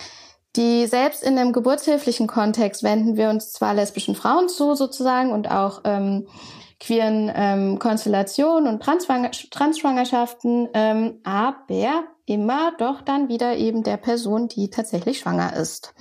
[0.57, 5.51] die selbst in einem geburtshilflichen Kontext wenden wir uns zwar lesbischen Frauen zu sozusagen und
[5.51, 6.27] auch ähm,
[6.81, 14.49] queeren ähm, Konstellationen und Transschwanger Transschwangerschaften, ähm, aber immer doch dann wieder eben der Person,
[14.49, 15.95] die tatsächlich schwanger ist.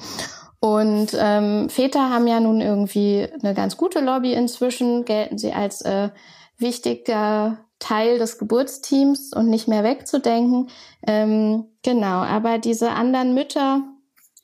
[0.60, 5.82] Und ähm, Väter haben ja nun irgendwie eine ganz gute Lobby inzwischen, gelten sie als
[5.82, 6.10] äh,
[6.58, 10.70] wichtiger Teil des Geburtsteams und nicht mehr wegzudenken.
[11.08, 13.82] Ähm, genau, aber diese anderen Mütter,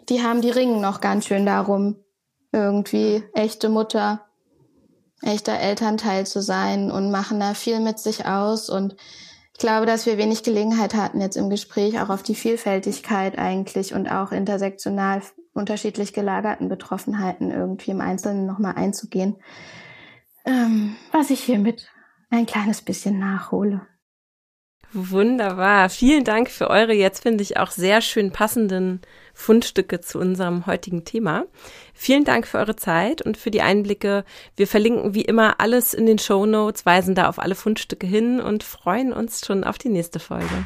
[0.09, 1.97] die haben die ringen noch ganz schön darum,
[2.51, 4.21] irgendwie echte Mutter,
[5.21, 8.69] echter Elternteil zu sein und machen da viel mit sich aus.
[8.69, 8.95] Und
[9.53, 13.93] ich glaube, dass wir wenig Gelegenheit hatten, jetzt im Gespräch auch auf die Vielfältigkeit eigentlich
[13.93, 15.21] und auch intersektional
[15.53, 19.37] unterschiedlich gelagerten Betroffenheiten irgendwie im Einzelnen nochmal einzugehen.
[20.45, 21.89] Ähm, was ich hiermit
[22.35, 23.81] ein kleines bisschen nachhole.
[24.97, 25.89] Wunderbar.
[25.89, 29.01] Vielen Dank für eure jetzt, finde ich, auch sehr schön passenden
[29.33, 31.45] Fundstücke zu unserem heutigen Thema.
[31.93, 34.23] Vielen Dank für eure Zeit und für die Einblicke.
[34.55, 38.39] Wir verlinken wie immer alles in den Show Notes, weisen da auf alle Fundstücke hin
[38.39, 40.65] und freuen uns schon auf die nächste Folge.